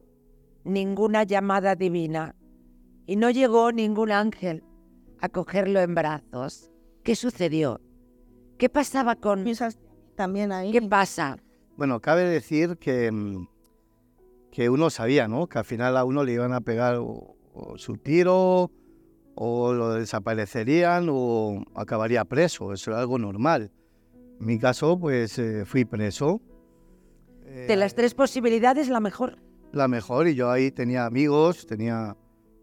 [0.64, 2.36] ninguna llamada divina.
[3.06, 4.64] Y no llegó ningún ángel
[5.22, 6.72] a cogerlo en brazos.
[7.04, 7.80] ¿Qué sucedió?
[8.58, 9.46] ¿Qué pasaba con...
[10.16, 10.72] También ahí.
[10.72, 11.38] ¿Qué pasa?
[11.78, 13.48] Bueno, cabe decir que, mm,
[14.52, 15.48] que uno sabía, ¿no?
[15.48, 18.72] Que al final a uno le iban a pegar o- o su tiro,
[19.36, 22.72] o lo desaparecerían, o acabaría preso.
[22.74, 23.72] Eso era algo normal.
[24.40, 26.42] En mi caso, pues eh, fui preso.
[27.68, 29.38] De las tres posibilidades, la mejor.
[29.72, 32.16] La mejor, y yo ahí tenía amigos, tenía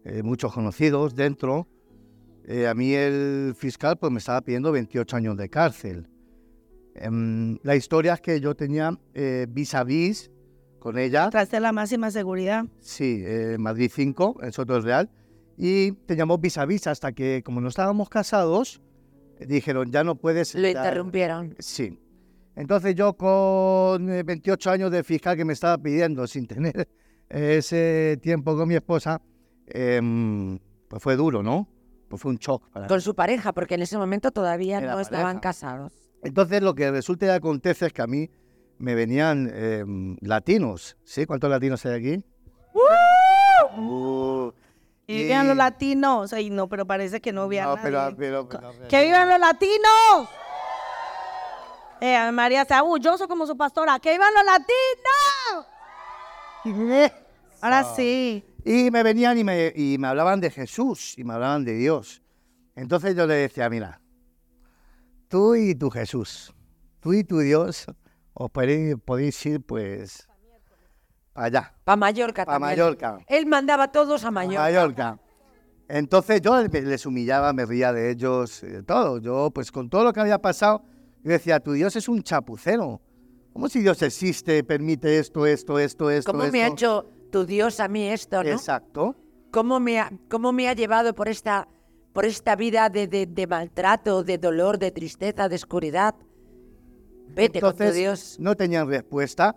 [0.05, 1.67] eh, muchos conocidos dentro.
[2.45, 6.07] Eh, a mí el fiscal pues me estaba pidiendo 28 años de cárcel.
[6.95, 10.31] Em, la historia es que yo tenía eh, vis a vis
[10.79, 12.65] con ella, Tras de la máxima seguridad.
[12.79, 15.09] sí, eh, Madrid 5, en Soto del Real,
[15.57, 18.81] y teníamos vis a vis hasta que, como no estábamos casados,
[19.39, 20.55] eh, dijeron, ya no puedes...
[20.55, 21.55] Lo interrumpieron.
[21.59, 21.99] Sí.
[22.55, 26.89] Entonces yo con eh, 28 años de fiscal que me estaba pidiendo sin tener
[27.29, 29.21] ese tiempo con mi esposa,
[29.67, 31.69] em, pues fue duro, ¿no?
[32.09, 32.89] Pues fue un shock para mí.
[32.89, 36.10] Con su pareja, porque en ese momento todavía Era no estaban casados.
[36.23, 38.29] Entonces lo que resulta y acontece es que a mí
[38.77, 41.25] me venían em, latinos, ¿sí?
[41.25, 42.23] ¿Cuántos latinos hay aquí?
[43.77, 44.51] Uh,
[45.07, 46.33] Y vivan los latinos.
[46.33, 48.15] Ay, no, pero parece que no había no, nadie.
[48.15, 50.29] pero, pero- pero- ¡Que vivan los latinos!
[52.01, 53.99] Eh, María sea orgulloso como su pastora.
[53.99, 55.67] ¡Que vivan los latinos!
[57.61, 58.43] Ahora sí.
[58.65, 62.21] Y me venían y me, y me hablaban de Jesús y me hablaban de Dios.
[62.75, 64.01] Entonces yo le decía, mira,
[65.31, 66.53] tú y tu Jesús,
[66.99, 67.85] tú y tu Dios,
[68.33, 70.27] os podéis, podéis ir pues
[71.33, 72.77] allá, Para Mallorca para también.
[72.77, 73.17] Mallorca.
[73.27, 74.61] Él mandaba a todos a Mallorca.
[74.61, 75.19] Mallorca.
[75.87, 79.19] Entonces yo les humillaba, me ría de ellos, de todo.
[79.19, 80.83] Yo, pues con todo lo que había pasado,
[81.23, 83.01] yo decía, tu Dios es un chapucero.
[83.53, 86.51] ¿Cómo si Dios existe, permite esto, esto, esto, esto, ¿Cómo esto?
[86.51, 88.49] me ha hecho tu Dios a mí esto, no?
[88.49, 89.15] Exacto.
[89.49, 91.67] ¿Cómo me ha, cómo me ha llevado por esta,
[92.13, 96.15] por esta vida de, de- de maltrato, de dolor, de tristeza, de oscuridad?
[97.33, 98.37] Vete con tu Entonces, Dios.
[98.39, 99.55] no tenían respuesta.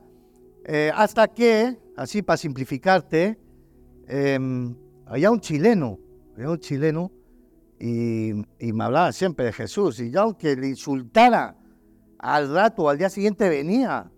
[0.65, 3.39] Eh, hasta que, así para simplificarte,
[4.07, 4.75] em,
[5.07, 5.99] había un chileno,
[6.35, 7.11] había un chileno,
[7.81, 8.31] y,
[8.61, 9.99] y me hablaba siempre de Jesús.
[10.01, 11.57] Y yo, aunque le insultara,
[12.19, 14.11] al rato, al día siguiente venía.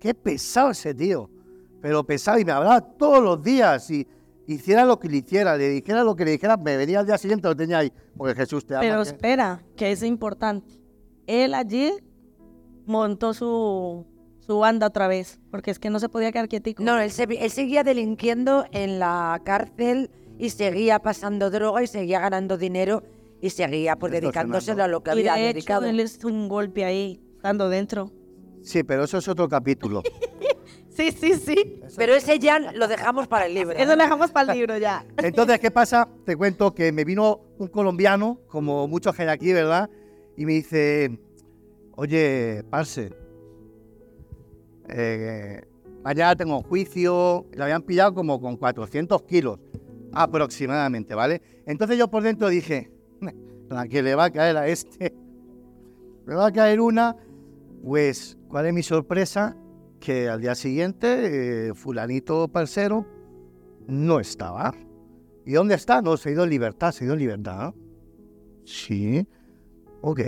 [0.00, 1.30] Qué pesado ese tío.
[1.80, 3.88] Pero pesado, y me hablaba todos los días.
[3.90, 4.06] Y
[4.46, 7.18] hiciera lo que le hiciera, le dijera lo que le dijera, me venía al día
[7.18, 7.92] siguiente, lo tenía ahí.
[8.16, 8.82] Porque Jesús te ama.
[8.82, 10.78] Pero espera, que es importante.
[11.26, 11.92] Él allí
[12.86, 14.06] montó su,
[14.40, 16.82] su banda otra vez, porque es que no se podía quedar quietico.
[16.82, 22.20] No, él, se- él seguía delinquiendo en la cárcel y seguía pasando droga y seguía
[22.20, 23.02] ganando dinero
[23.40, 25.86] y seguía pues dedicándoselo a lo que y había de hecho, dedicado.
[25.86, 28.10] él es un golpe ahí, estando dentro.
[28.62, 30.02] Sí, pero eso es otro capítulo.
[30.94, 31.80] Sí, sí, sí.
[31.96, 33.76] Pero ese ya lo dejamos para el libro.
[33.76, 35.04] Eso lo dejamos para el libro ya.
[35.16, 36.08] Entonces, ¿qué pasa?
[36.24, 39.90] Te cuento que me vino un colombiano, como muchos que hay aquí, ¿verdad?
[40.36, 41.18] Y me dice,
[41.96, 43.12] oye, parce,
[44.88, 45.62] eh,
[46.04, 49.58] mañana tengo juicio, le habían pillado como con 400 kilos
[50.12, 51.42] aproximadamente, ¿vale?
[51.66, 52.90] Entonces yo por dentro dije,
[53.68, 55.12] la que le va a caer a este,
[56.24, 57.16] me va a caer una,
[57.82, 59.56] pues, ¿cuál es mi sorpresa?
[60.04, 63.06] Que al día siguiente, eh, fulanito parcero
[63.88, 64.74] no estaba.
[65.46, 66.02] ¿Y dónde está?
[66.02, 67.72] No, se ha ido en libertad, se ha ido en libertad.
[68.66, 69.26] Sí,
[70.02, 70.20] ok.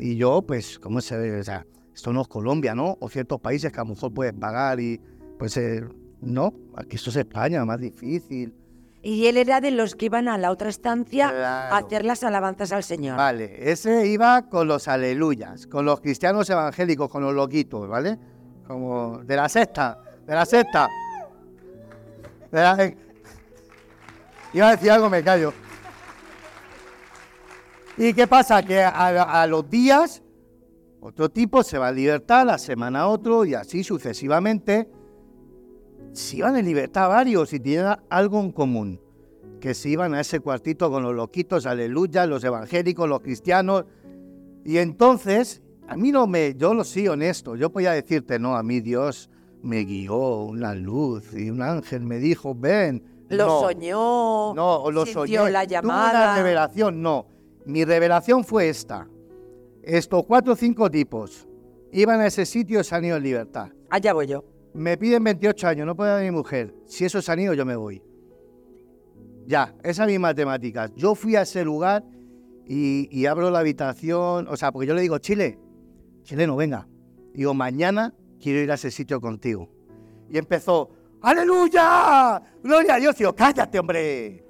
[0.00, 1.38] Y yo, pues, ¿cómo se ve?
[1.38, 1.64] O sea,
[1.94, 2.96] esto no es Colombia, ¿no?
[3.00, 5.00] O ciertos países que a lo mejor puedes pagar y,
[5.38, 5.84] pues, eh,
[6.20, 8.52] no, aquí esto es España, más difícil.
[9.00, 11.86] Y él era de los que iban a la otra estancia a Claro.
[11.86, 13.16] hacer las alabanzas al Señor.
[13.16, 18.18] Vale, ese iba con los aleluyas, con los cristianos evangélicos, con los loquitos, ¿vale?
[18.70, 20.88] Como de la sexta, de la sexta.
[24.52, 25.52] Iba a decir algo, me callo.
[27.96, 28.62] ¿Y qué pasa?
[28.62, 30.22] Que a, los días,
[31.00, 34.88] otro tipo se va a libertad, la semana otro, y así sucesivamente.
[36.12, 39.00] Se iban en libertad varios y tenían algo en común
[39.60, 43.86] que se iban a ese cuartito con los loquitos, aleluya, los evangélicos, los cristianos.
[44.64, 45.60] Y entonces,
[45.90, 49.28] a mí no me, yo lo soy honesto, yo podía decirte, no, a mí Dios
[49.60, 53.02] me guió una luz y un ángel me dijo, ven.
[53.28, 55.34] Lo no, soñó, No, lo sintió soñé.
[55.34, 56.36] la Tuve una llamada.
[56.36, 57.26] revelación, no.
[57.66, 59.08] Mi revelación fue esta.
[59.82, 61.48] Estos cuatro o cinco tipos
[61.92, 63.68] iban a ese sitio y se han ido en libertad.
[63.88, 64.44] Allá voy yo.
[64.74, 66.72] Me piden 28 años, no puede mi mujer.
[66.86, 68.00] Si eso se han ido, yo me voy.
[69.46, 70.92] Ya, esas mis matemáticas.
[70.94, 72.04] Yo fui a ese lugar
[72.64, 75.58] y, y abro la habitación, o sea, porque yo le digo, Chile,
[76.22, 76.86] chileno, venga.
[77.34, 79.68] Digo, mañana quiero ir a ese sitio contigo.
[80.28, 80.90] Y empezó,
[81.22, 82.40] ¡Aleluya!
[82.62, 83.16] ¡Gloria a Dios!
[83.16, 84.44] Yo, cállate, hombre.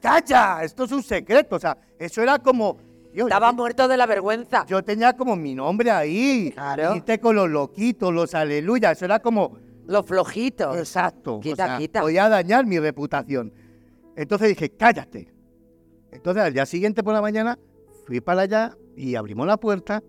[0.00, 0.62] ¡Calla!
[0.62, 1.56] Esto es un secreto.
[1.56, 2.76] O sea, eso era como...
[3.12, 4.64] yo- Estaba muerto de la vergüenza.
[4.66, 6.50] yo tenía como mi nombre ahí.
[6.52, 6.96] Claro.
[6.96, 8.92] Irte con los loquitos, los aleluya.
[8.92, 9.56] Eso era como...
[9.86, 10.76] Los flojitos.
[10.78, 11.40] Exacto.
[11.40, 12.00] Quita, o sea, quita.
[12.00, 13.52] Podía dañar mi reputación.
[14.16, 15.32] Entonces dije, cállate.
[16.12, 17.58] Entonces al día siguiente por la mañana
[18.06, 20.02] fui para allá y abrimos la puerta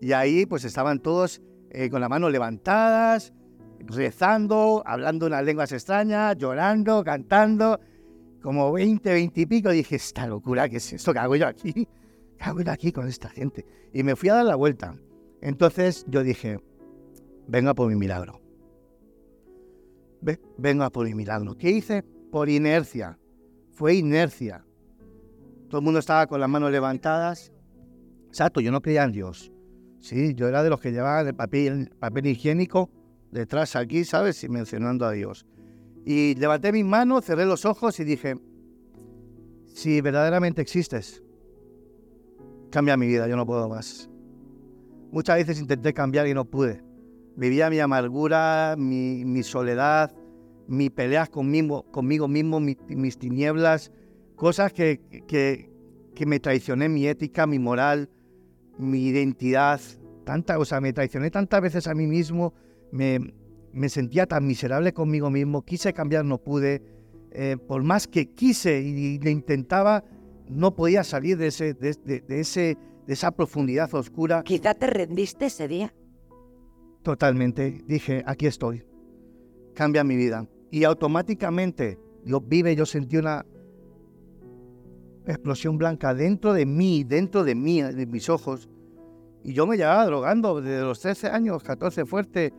[0.00, 1.40] y ahí pues estaban todos
[1.70, 3.32] eh, con las manos levantadas,
[3.80, 7.78] rezando, hablando unas lenguas extrañas, llorando, cantando,
[8.42, 9.70] como 20, 20 y pico.
[9.70, 11.12] dije, esta locura, ¿qué es esto?
[11.12, 11.72] ¿Qué hago yo aquí?
[11.72, 13.64] ¿Qué hago yo aquí con esta gente?
[13.92, 14.94] Y me fui a dar la vuelta.
[15.40, 16.58] Entonces yo dije,
[17.48, 18.40] venga por mi milagro.
[20.20, 21.56] Ve- venga por mi milagro.
[21.56, 22.02] ¿Qué hice?
[22.30, 23.18] Por inercia.
[23.72, 24.64] Fue inercia.
[25.68, 27.52] Todo el mundo estaba con las manos levantadas.
[28.28, 29.52] Exacto, yo no creía en Dios.
[30.06, 32.88] Sí, yo era de los que llevaban el papel, papel higiénico
[33.32, 34.44] detrás aquí, ¿sabes?
[34.44, 35.46] Y mencionando a Dios.
[36.04, 38.36] Y levanté mis manos, cerré los ojos y dije,
[39.66, 41.24] si verdaderamente existes,
[42.70, 44.08] cambia mi vida, yo no puedo más.
[45.10, 46.84] Muchas veces intenté cambiar y no pude.
[47.34, 50.14] Vivía mi amargura, mi, soledad,
[50.68, 53.90] mi peleas conmigo, conmigo mismo, mi- mis tinieblas,
[54.36, 55.68] cosas que, que,
[56.14, 58.08] que me traicioné mi ética, mi moral,
[58.78, 59.80] mi identidad.
[60.24, 62.52] Tanta, o sea, me traicioné tantas veces a mí mismo,
[62.90, 63.32] me,
[63.72, 66.82] me sentía tan miserable conmigo mismo, quise cambiar, no pude.
[67.32, 70.04] Eh, por más que quise y, le intentaba,
[70.48, 74.42] no podía salir de, ese, de, de- de ese, de esa profundidad oscura.
[74.42, 75.92] Quizá te rendiste ese día.
[77.02, 77.82] Totalmente.
[77.86, 78.84] Dije, aquí estoy.
[79.74, 80.48] Cambia mi vida.
[80.70, 83.44] Y automáticamente, Dios vive, yo sentí una
[85.26, 88.68] explosión blanca dentro de mí, dentro de mí, de mis ojos.
[89.42, 92.52] Y yo me llevaba drogando desde los 13 años, 14 fuerte.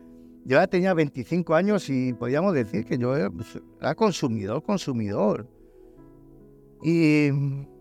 [0.44, 5.46] Yo ya tenía 25 años y podíamos decir que yo era, pues, era consumidor, consumidor.
[6.82, 7.28] Y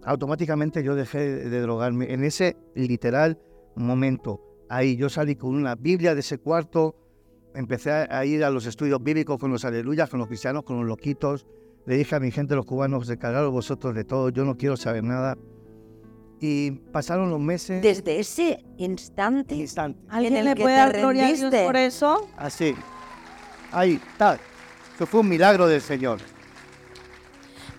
[0.03, 1.19] automáticamente yo dejé
[1.49, 3.39] de drogarme en ese literal
[3.75, 4.41] momento.
[4.69, 6.95] Ahí yo salí con una Biblia de ese cuarto,
[7.55, 10.85] empecé a ir a los estudios bíblicos con los aleluyas, con los cristianos, con los
[10.85, 11.45] loquitos.
[11.88, 15.05] Le dije a mi gente, los cubanos, descargaros vosotros de todo, yo no quiero saber
[15.05, 15.38] nada.
[16.41, 17.81] Y pasaron los meses.
[17.81, 19.97] Desde ese instante, instante.
[20.09, 22.27] ¿Alguien el le que puede dar gloria a Dios por eso?
[22.35, 22.75] Así.
[23.71, 24.38] Ahí, tal.
[24.95, 26.19] Eso fue un milagro del Señor.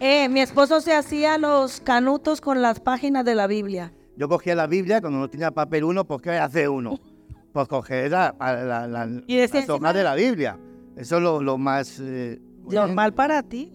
[0.00, 3.92] Eh, mi esposo se hacía los canutos con las páginas de la Biblia.
[4.16, 6.98] Yo cogía la Biblia, cuando no tenía papel uno, pues ¿qué hace uno?
[7.52, 10.59] Pues coger la, la, la, las hojas de la Biblia.
[10.96, 11.98] Eso es lo, lo más...
[11.98, 12.38] eh,
[12.70, 13.72] Normal para ti.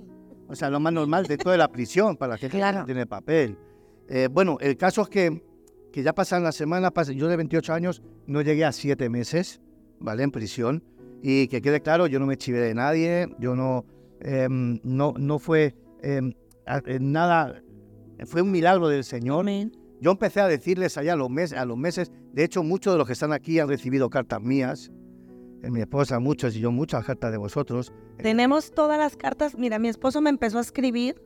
[0.54, 2.86] O sea, lo más normal dentro de la prisión para la gente que Claro.
[2.86, 3.58] tiene papel.
[4.08, 5.44] Eh, bueno, el caso es que,
[5.92, 9.62] que ya pasan las semanas, yo de 28 años no llegué a 7 meses,
[10.00, 10.22] ¿vale?
[10.22, 10.84] En prisión.
[11.24, 13.86] Y que quede claro, yo no me chivé de nadie, yo no,
[14.20, 15.74] em, no, no fue
[16.04, 16.22] eh,
[17.00, 17.64] nada,
[18.26, 19.48] fue un milagro del Señor.
[20.02, 23.00] Yo empecé a decirles allá a los, meses, a los meses, de hecho muchos de
[23.00, 25.03] los que están aquí han recibido cartas mías, eh,
[25.72, 27.94] mi esposa muchas y yo muchas cartas de vosotros.
[28.18, 29.56] Tenemos todas las cartas.
[29.58, 31.22] Mira, mi esposo me empezó a escribir.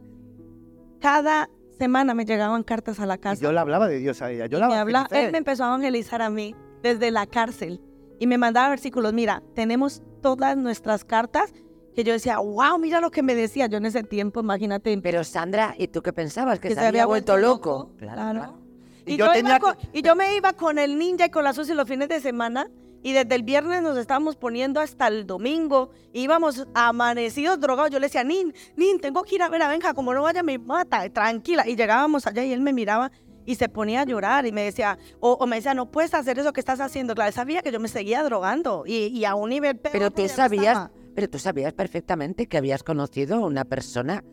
[1.00, 3.42] Cada semana me llegaban cartas a la Y casa.
[3.42, 4.48] yo le hablaba de Dios a ella.
[4.48, 5.26] Yo me la habla- evangelicé.
[5.26, 7.82] él me empezó a evangelizar a mí desde la cárcel
[8.20, 9.14] y me mandaba versículos.
[9.14, 11.54] Mira, tenemos todas nuestras cartas
[11.96, 13.68] que yo decía, wow, mira lo que me decía.
[13.68, 16.60] Yo en ese tiempo, imagínate, Pero Sandra, ¿y tú qué pensabas?
[16.60, 17.92] Que, que se, había vuelto loco.
[17.98, 18.58] Claro.
[19.06, 21.44] Y Y, yo yo tenía con- y yo me iba con el ninja y con
[21.44, 22.70] la Susi los fines de semana.
[23.04, 25.92] Y desde el viernes nos estábamos poniendo hasta el domingo.
[26.14, 27.92] Íbamos amanecidos, drogados.
[27.92, 30.44] Yo le decía, Nin, Nin, tengo que ir a ver a Benja, como no vaya
[30.44, 31.68] me mata, tranquila.
[31.68, 33.12] Y llegábamos allá y él me miraba
[33.46, 36.38] y se ponía a llorar y me decía, o, o me decía, no puedes hacer
[36.40, 37.16] eso que estás haciendo.
[37.16, 40.12] Claro, él sabía que yo me seguía drogando y, y a un nivel peor, Pero
[40.12, 44.24] tú sabías, pero tú sabías perfectamente que habías conocido a una persona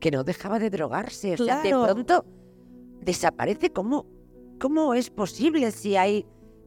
[0.00, 1.34] que no dejaba de drogarse.
[1.34, 1.84] O sea, de Claro.
[1.84, 2.24] pronto
[3.02, 3.70] desaparece.
[3.70, 4.06] ¿Cómo,
[4.60, 6.26] ¿Cómo es posible si hay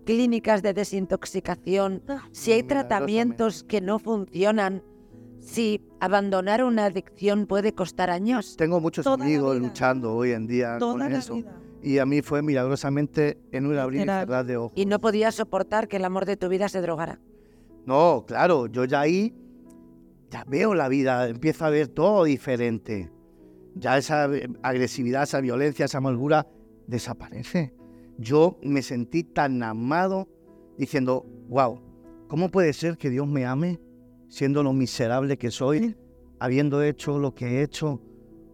[0.09, 2.01] clínicas de desintoxicación,
[2.31, 4.81] si hay tratamientos que no funcionan,
[5.39, 8.55] si abandonar una adicción puede costar años?
[8.57, 11.35] Tengo muchos Toda amigos luchando hoy en día Toda con la eso.
[11.35, 11.55] vida.
[11.83, 14.71] Y a mí fue milagrosamente en un abrir y cerrar de ojos.
[14.73, 17.19] Y no podías soportar que el amor de tu vida se drogara.
[17.85, 19.35] No, claro, yo ya ahí
[20.31, 23.11] ya veo la vida, empiezo a ver todo diferente.
[23.75, 24.27] Ya esa
[24.63, 26.47] agresividad, esa violencia, esa amargura
[26.87, 27.75] desaparece.
[28.21, 30.27] Yo me sentí tan amado
[30.77, 31.79] diciendo, wow,
[32.27, 33.79] ¿cómo puede ser que Dios me ame
[34.27, 35.95] siendo lo miserable que soy,
[36.37, 38.01] habiendo hecho lo que he hecho?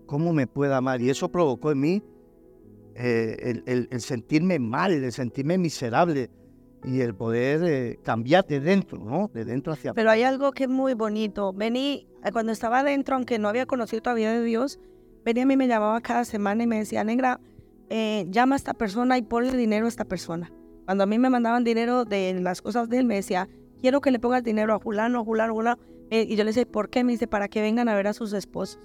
[0.06, 1.02] ¿Cómo me puede amar?
[1.02, 2.04] Y eso provocó en mí
[2.96, 6.30] eh, el, el- el sentirme mal, el sentirme miserable
[6.84, 9.30] y el poder eh, cambiar de dentro, ¿no?
[9.34, 11.52] De dentro hacia Pero hay algo que es muy bonito.
[11.52, 14.80] Vení, eh, cuando estaba adentro, aunque no había conocido todavía de Dios,
[15.26, 17.42] venía a mí me llamaba cada semana y me decía, negra,
[17.90, 20.52] eh, llama a esta persona y ponle dinero a esta persona.
[20.86, 23.50] Cuando a mí me mandaban dinero de las cosas de él, me decía,
[23.82, 25.80] quiero que le pongas dinero a Julano, a Julano, a Julano.
[26.12, 27.04] Eh, y yo le decía, ¿por qué?
[27.04, 28.80] Me dice, para que vengan a ver a sus esposos.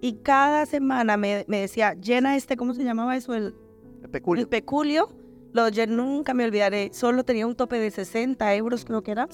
[0.00, 3.34] Y cada semana me, me decía, llena este, ¿cómo se llamaba eso?
[3.34, 3.54] El,
[4.02, 4.42] el peculio.
[4.42, 5.08] el peculio.
[5.52, 6.90] Lo llen- nunca me olvidaré.
[6.92, 9.26] Solo tenía un tope de 60 euros, creo que era.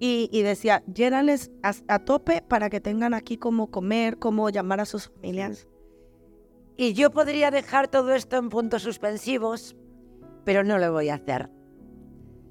[0.00, 4.80] Y, y decía, llénales a, a tope para que tengan aquí cómo comer, cómo llamar
[4.80, 5.66] a sus familias.
[6.76, 9.76] Y yo podría dejar todo esto en puntos suspensivos,
[10.44, 11.50] pero no lo voy a hacer.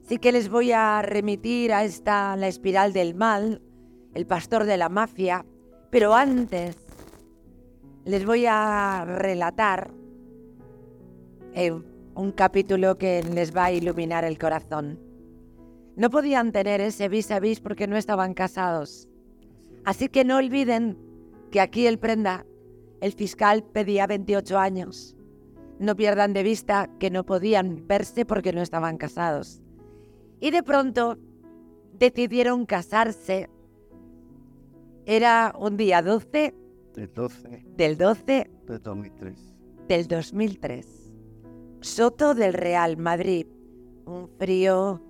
[0.04, 3.62] Sí que les voy a remitir a esta La espiral del mal,
[4.14, 5.46] El pastor de la mafia,
[5.90, 6.78] pero antes
[8.06, 9.92] les voy a relatar
[11.54, 15.00] eh, un capítulo que les va a iluminar el corazón.
[15.96, 19.08] No podían tener ese vis a vis porque no estaban casados.
[19.84, 20.98] Así que no olviden
[21.52, 22.46] que aquí el prenda
[23.02, 25.16] el fiscal pedía 28 años.
[25.80, 29.62] No pierdan de vista que no podían verse porque no estaban casados.
[30.40, 31.18] Y de pronto
[31.98, 33.50] decidieron casarse.
[35.06, 36.54] Era un día 12
[36.96, 39.56] El 12 del 12 de 2003.
[39.88, 41.14] del 2003.
[41.82, 43.48] Soto del Real Madrid.
[44.06, 45.02] Un frío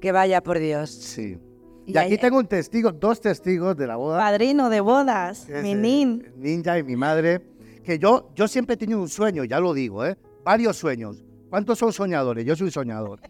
[0.00, 0.90] que vaya por Dios.
[0.90, 1.38] Sí.
[1.86, 4.18] Y Y aquí tengo un testigo, dos testigos de la boda.
[4.18, 6.32] Padrino de bodas, mi nin.
[6.36, 7.40] Ninja y mi madre,
[7.84, 10.16] que yo, yo siempre he tenido un sueño, ya lo digo, ¿eh?
[10.44, 11.22] varios sueños.
[11.48, 12.44] ¿Cuántos son soñadores?
[12.44, 13.20] Yo soy soñador.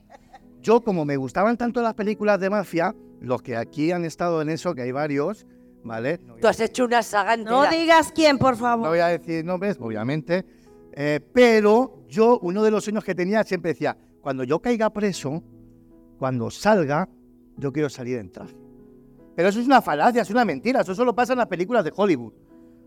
[0.62, 4.48] Yo, como me gustaban tanto las películas de mafia, los que aquí han estado en
[4.48, 5.46] eso, que hay varios,
[5.84, 6.18] ¿vale?
[6.26, 7.70] No Tú has hecho una saga No entera.
[7.82, 8.88] digas quién, por no favor.
[8.88, 10.44] voy a decir nombres, obviamente,
[10.92, 15.42] eh, pero yo, uno de los sueños que tenía, siempre decía, cuando yo caiga preso,
[16.18, 17.08] cuando salga,
[17.56, 18.56] yo quiero salir en traje.
[19.34, 21.92] Pero eso es una falacia, es una mentira, eso solo pasa en las películas de
[21.94, 22.32] Hollywood.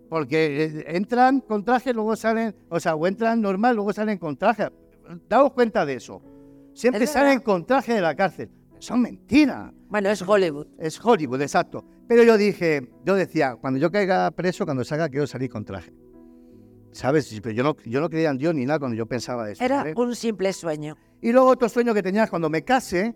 [0.09, 4.35] Porque eh, entran con traje, luego salen, o sea, o entran normal, luego salen con
[4.35, 4.69] traje.
[5.27, 6.21] Daos cuenta de eso.
[6.73, 8.49] Siempre Es salen con traje de la cárcel.
[8.79, 9.71] Son mentiras.
[9.89, 10.67] Bueno, es Hollywood.
[10.79, 11.83] Es Hollywood, exacto.
[12.07, 15.93] Pero yo dije, yo decía, cuando yo caiga preso, cuando salga, quiero salir con traje.
[16.91, 17.39] ¿Sabes?
[17.43, 19.63] Pero yo no, yo no creía en Dios ni nada cuando yo pensaba eso.
[19.63, 19.93] Era ¿vale?
[19.95, 20.97] un simple sueño.
[21.21, 23.13] Y luego otro sueño que tenía cuando me case,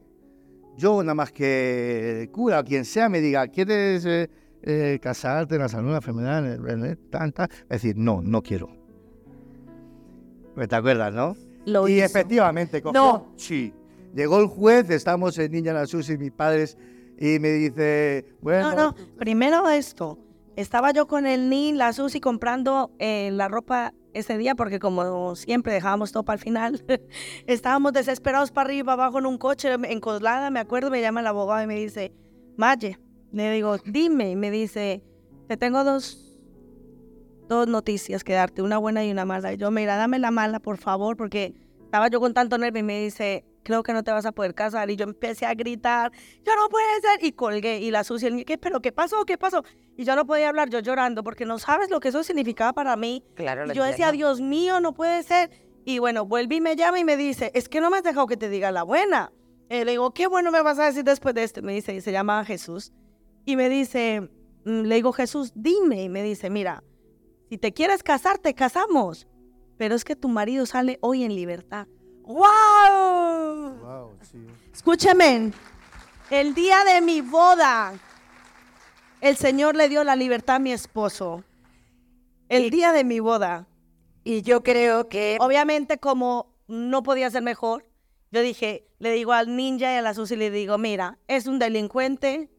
[0.77, 4.29] yo nada más que el cura o quien sea me diga, ¿quieres eh,
[4.61, 7.47] eh, casarte en la salud, la enfermedad, en el- en tan, tan?
[7.63, 8.69] Es decir, no, no quiero.
[10.67, 11.35] Te acuerdas, ¿no?
[11.65, 12.05] Lo y hizo.
[12.05, 13.33] efectivamente, cogió, No.
[13.37, 13.73] Sí.
[14.15, 16.77] Llegó el juez, estamos en Niña la y mis padres,
[17.17, 20.19] y me dice, bueno, No, no, primero esto.
[20.55, 25.35] Estaba yo con el Ni, la Susi comprando eh, la ropa ese día porque como
[25.35, 26.83] siempre dejábamos todo para el final,
[27.47, 31.27] estábamos desesperados para arriba, abajo en un coche, en Coslada, me acuerdo, me llama el
[31.27, 32.13] abogado y me dice,
[32.57, 32.99] Maye,
[33.31, 35.03] le digo, dime, y me dice,
[35.47, 36.39] te tengo dos,
[37.49, 39.53] dos noticias que darte, una buena y una mala.
[39.53, 42.83] Y yo, mira, dame la mala, por favor, porque estaba yo con tanto nervio y
[42.83, 44.89] me dice, creo que no te vas a poder casar.
[44.91, 46.11] Y yo empecé a gritar,
[46.45, 47.23] yo no puede ser.
[47.23, 47.79] Y colgué.
[47.79, 48.57] Y la sucia, ¿qué?
[48.57, 49.25] ¿Pero qué pasó?
[49.25, 49.63] ¿Qué pasó?
[49.97, 52.95] Y yo no podía hablar, yo llorando, porque no sabes lo que eso significaba para
[52.95, 53.23] mí.
[53.35, 54.11] Claro, Y yo decía.
[54.11, 55.49] Dios mío, no puede ser.
[55.85, 58.27] Y bueno, vuelve y me llama y me dice, es que no me has dejado
[58.27, 59.31] que te diga la buena.
[59.69, 61.61] Eh, le digo, ¿qué bueno me vas a decir después de esto?
[61.61, 62.93] Me dice, y se llama Jesús.
[63.45, 64.29] Y me dice,
[64.65, 66.03] mm, le digo, Jesús, dime.
[66.03, 66.83] Y me dice, mira,
[67.49, 69.27] si te quieres casar, te casamos.
[69.77, 71.87] Pero es que tu marido sale hoy en libertad.
[72.25, 73.77] ¡Wow!
[73.81, 74.47] Wow, sí.
[74.73, 75.51] Escúcheme,
[76.29, 77.93] el día de mi boda,
[79.19, 81.43] el Señor le dio la libertad a mi esposo.
[82.47, 83.67] El día de mi boda.
[84.23, 87.85] Y yo creo que Obviamente, como no podía ser mejor,
[88.31, 91.59] yo dije, le digo al ninja y a la Susi, le digo, mira, es un
[91.59, 92.49] delincuente.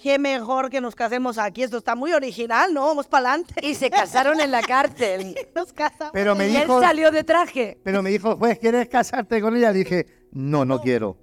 [0.00, 1.62] Qué mejor que nos casemos aquí.
[1.62, 2.86] Esto está muy original, ¿no?
[2.86, 3.54] Vamos para adelante.
[3.66, 5.34] y se casaron en la cárcel.
[5.54, 6.12] Nos casamos.
[6.12, 7.78] Pero me y él dijo, salió de traje.
[7.84, 9.72] pero me dijo, juez, ¿quieres casarte con ella?
[9.72, 11.16] dije, no, no quiero.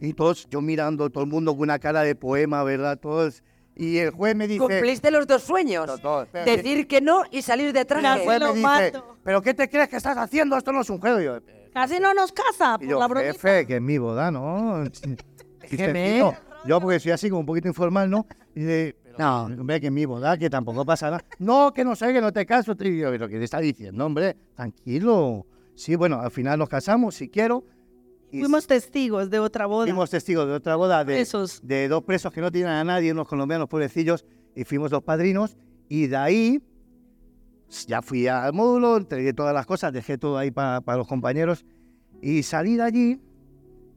[0.00, 2.98] Y todos, yo mirando, todo el mundo con una cara de poema, ¿verdad?
[2.98, 3.42] Todos.
[3.76, 5.86] Y el juez me dice, Cumpliste los dos sueños.
[5.86, 6.56] No, no, espérate.
[6.56, 8.24] Decir que no y salir de el traje.
[8.24, 9.16] juez lo me dice, mato.
[9.22, 10.56] ¿pero qué te crees que estás haciendo?
[10.56, 11.20] Esto no es un juego.
[11.20, 11.38] Y yo,
[11.72, 13.32] Casi no nos casa y por yo, la bromita.
[13.34, 14.82] jefe, que es mi boda, ¿no?
[15.60, 16.34] Déjeme.
[16.68, 18.26] Yo porque soy así como un poquito informal, ¿no?
[18.54, 19.44] Y dice, No.
[19.44, 21.24] hombre, que es mi boda, que tampoco pasa nada.
[21.38, 22.72] No, que no sé, que no te caso.
[22.78, 24.36] Y yo, pero ¿qué te está diciendo, hombre?
[24.54, 25.46] Tranquilo.
[25.74, 27.64] Sí, bueno, al final nos casamos, si quiero.
[28.30, 29.84] Y Fuimos testigos de otra boda.
[29.86, 31.60] fuimos testigos de otra boda de, Presos.
[31.62, 35.56] de dos presos que no tienen a nadie, unos colombianos pobrecillos, y fuimos los padrinos.
[35.88, 36.62] Y de ahí
[37.86, 41.64] ya fui al módulo, entregué todas las cosas, dejé todo ahí para los compañeros
[42.20, 43.20] y salí de allí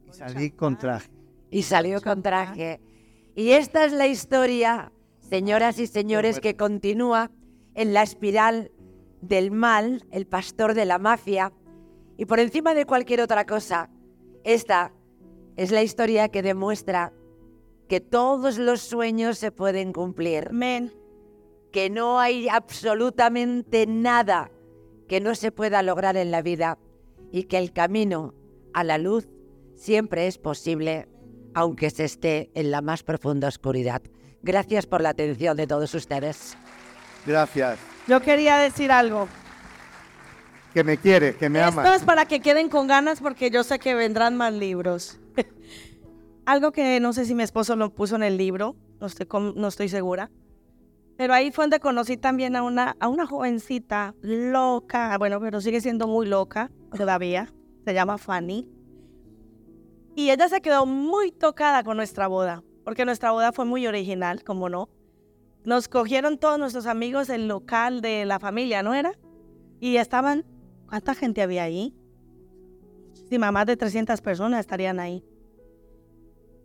[0.08, 1.10] y salí con traje.
[1.52, 2.80] Y salió con traje.
[3.36, 4.90] Y esta es la historia,
[5.20, 7.30] señoras y señores, que continúa
[7.74, 8.72] en la espiral
[9.20, 11.52] del mal, el pastor de la mafia.
[12.16, 13.88] Y por encima de cualquier otra cosa,
[14.42, 14.92] esta
[15.56, 17.12] es la historia que demuestra
[17.86, 20.48] que todos los sueños se pueden cumplir.
[20.48, 20.92] Amén.
[21.70, 24.50] que no hay absolutamente nada
[25.08, 26.78] que no se pueda lograr en la vida
[27.30, 28.34] y que el camino
[28.74, 29.28] a la luz
[29.74, 31.08] siempre es posible,
[31.54, 34.02] aunque se esté en la más profunda oscuridad.
[34.42, 36.56] Gracias por la atención de todos ustedes.
[37.26, 37.78] Gracias.
[38.08, 39.28] Yo quería decir algo.
[40.74, 42.00] Que me quieres, que me Esto amas.
[42.00, 45.20] es para que queden con ganas porque yo sé que vendrán más libros.
[46.46, 49.68] algo que no sé si mi esposo lo puso en el libro, no estoy, no
[49.68, 50.30] estoy segura.
[51.16, 55.80] Pero ahí fue donde conocí también a una, a una jovencita loca, bueno, pero sigue
[55.80, 57.52] siendo muy loca todavía.
[57.84, 58.66] Se llama Fanny.
[60.14, 64.44] Y ella se quedó muy tocada con nuestra boda, porque nuestra boda fue muy original,
[64.44, 64.90] como no.
[65.64, 69.12] Nos cogieron todos nuestros amigos el local de la familia, ¿no era?
[69.80, 70.44] Y estaban,
[70.88, 71.94] ¿cuánta gente había ahí?
[73.30, 75.24] Sí, más de 300 personas estarían ahí.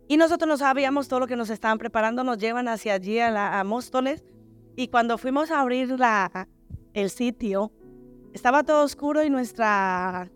[0.08, 3.30] Y nosotros no sabíamos todo lo que nos estaban preparando, nos llevan hacia allí a,
[3.30, 4.24] la, a Móstoles.
[4.76, 6.48] Y cuando fuimos a abrir la,
[6.94, 7.72] el sitio,
[8.32, 10.30] estaba todo oscuro y nuestra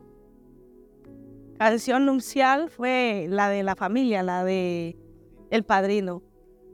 [1.63, 4.97] canción nupcial fue la de la familia, la de
[5.49, 6.21] El Padrino.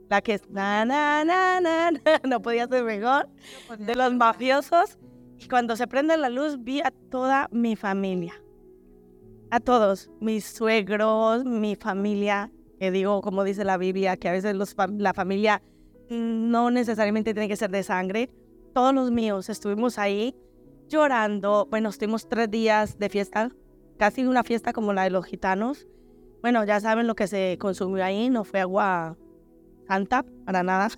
[0.09, 3.29] La que es na, na, na, na, na, no podía ser mejor,
[3.77, 4.97] de los mafiosos.
[5.37, 8.33] Y cuando se prende la luz vi a toda mi familia.
[9.51, 14.55] A todos, mis suegros, mi familia, que digo, como dice la Biblia, que a veces
[14.55, 15.61] los, la familia
[16.09, 18.31] no necesariamente tiene que ser de sangre.
[18.73, 20.35] Todos los míos estuvimos ahí
[20.87, 21.67] llorando.
[21.69, 23.51] Bueno, estuvimos tres días de fiesta,
[23.99, 25.85] casi una fiesta como la de los gitanos.
[26.41, 29.17] Bueno, ya saben lo que se consumió ahí, no fue agua
[29.87, 30.89] santa para nada.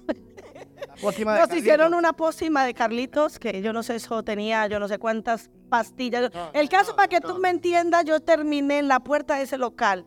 [1.02, 5.00] Nos hicieron una pócima de Carlitos, que yo no sé, eso tenía yo no sé
[5.00, 6.32] cuántas pastillas.
[6.54, 10.06] El caso, para que tú me entiendas, yo terminé en la puerta de ese local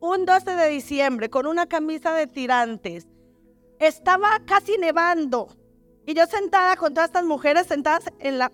[0.00, 3.08] un 12 de diciembre con una camisa de tirantes.
[3.78, 5.48] Estaba casi nevando.
[6.06, 8.50] Y yo sentada con todas estas mujeres sentadas en la,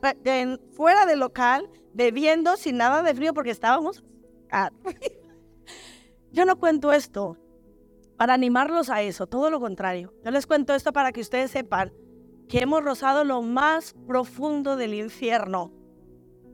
[0.72, 4.04] fuera del local, bebiendo sin nada de frío porque estábamos...
[6.32, 7.36] yo no cuento esto
[8.16, 10.12] para animarlos a eso, todo lo contrario.
[10.24, 11.92] Yo les cuento esto para que ustedes sepan
[12.48, 15.72] que hemos rozado lo más profundo del infierno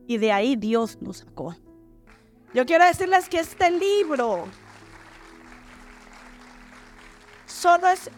[0.07, 1.57] y de ahí Dios nos sacó.
[2.53, 4.45] Yo quiero decirles que este libro
[7.47, 8.11] solo es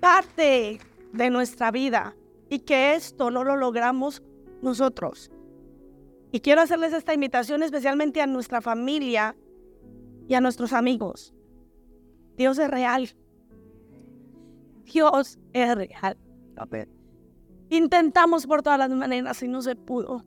[0.00, 0.80] parte
[1.12, 2.14] de nuestra vida
[2.48, 4.22] y que esto no lo logramos
[4.60, 5.31] nosotros.
[6.32, 9.36] Y quiero hacerles esta invitación especialmente a nuestra familia
[10.26, 11.34] y a nuestros amigos.
[12.38, 13.10] Dios es real.
[14.90, 16.16] Dios es real.
[17.68, 20.24] Intentamos por todas las maneras y no se pudo.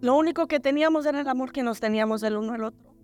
[0.00, 2.94] Lo único que teníamos era el amor que nos teníamos el uno al otro.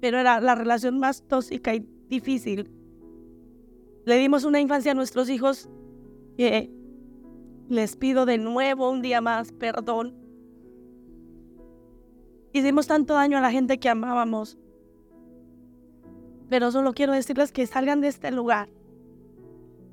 [0.00, 2.68] Pero era la relación más tóxica y difícil.
[4.04, 5.68] Le dimos una infancia a nuestros hijos
[6.36, 6.70] que
[7.68, 10.25] les pido de nuevo un día más perdón.
[12.56, 14.58] Hicimos tanto daño a la gente que amábamos
[16.48, 18.68] pero solo quiero decirles que salgan de este lugar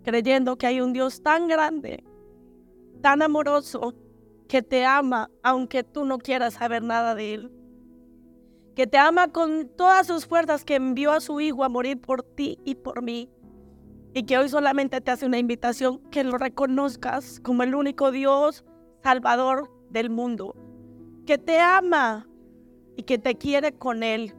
[0.03, 2.03] creyendo que hay un Dios tan grande,
[3.01, 3.93] tan amoroso,
[4.49, 7.51] que te ama aunque tú no quieras saber nada de Él.
[8.75, 12.21] Que te ama con todas sus fuerzas, que envió a su Hijo a morir por
[12.21, 13.29] ti y por mí.
[14.13, 18.65] Y que hoy solamente te hace una invitación que lo reconozcas como el único Dios
[19.03, 20.53] salvador del mundo.
[21.25, 22.27] Que te ama
[22.95, 24.33] y que te quiere con Él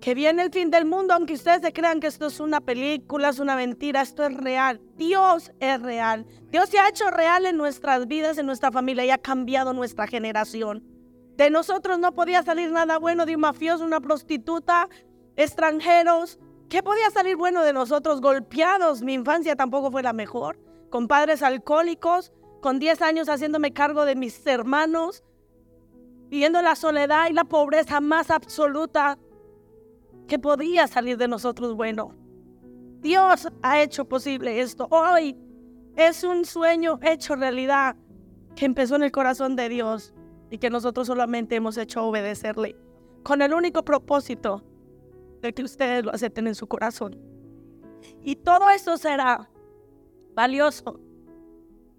[0.00, 3.38] que viene el fin del mundo, aunque ustedes crean que esto es una película, es
[3.38, 4.80] una mentira, esto es real.
[4.96, 6.26] Dios es real.
[6.50, 10.06] Dios se ha hecho real en nuestras vidas, en nuestra familia y ha cambiado nuestra
[10.06, 10.84] generación.
[11.36, 14.88] De nosotros no podía salir nada bueno de un mafioso, una prostituta,
[15.36, 16.38] extranjeros.
[16.68, 18.20] ¿Qué podía salir bueno de nosotros?
[18.20, 19.02] Golpeados.
[19.02, 20.58] Mi infancia tampoco fue la mejor.
[20.90, 25.24] Con padres alcohólicos, con 10 años haciéndome cargo de mis hermanos,
[26.28, 29.18] viviendo la soledad y la pobreza más absoluta
[30.26, 32.14] que podía salir de nosotros bueno.
[33.00, 34.88] Dios ha hecho posible esto.
[34.90, 35.36] Hoy
[35.94, 37.96] es un sueño hecho realidad
[38.54, 40.14] que empezó en el corazón de Dios
[40.50, 42.76] y que nosotros solamente hemos hecho obedecerle
[43.22, 44.64] con el único propósito
[45.42, 47.18] de que ustedes lo acepten en su corazón.
[48.22, 49.50] Y todo esto será
[50.34, 51.00] valioso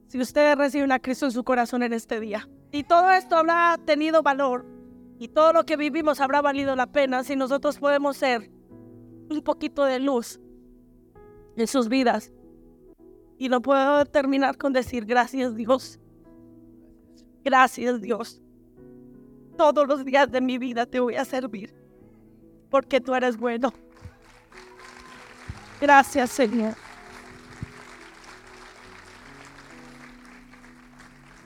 [0.07, 2.47] si ustedes reciben a Cristo en su corazón en este día.
[2.72, 4.65] Y todo esto habrá tenido valor
[5.20, 8.51] y todo lo que vivimos habrá valido la pena si nosotros podemos ser
[9.30, 10.39] un poquito de luz
[11.55, 12.32] en sus vidas.
[13.38, 15.99] Y no puedo terminar con decir gracias Dios.
[17.43, 18.41] Gracias Dios.
[19.57, 21.73] Todos los días de mi vida te voy a servir
[22.69, 23.73] porque tú eres bueno.
[25.80, 26.86] Gracias Señor.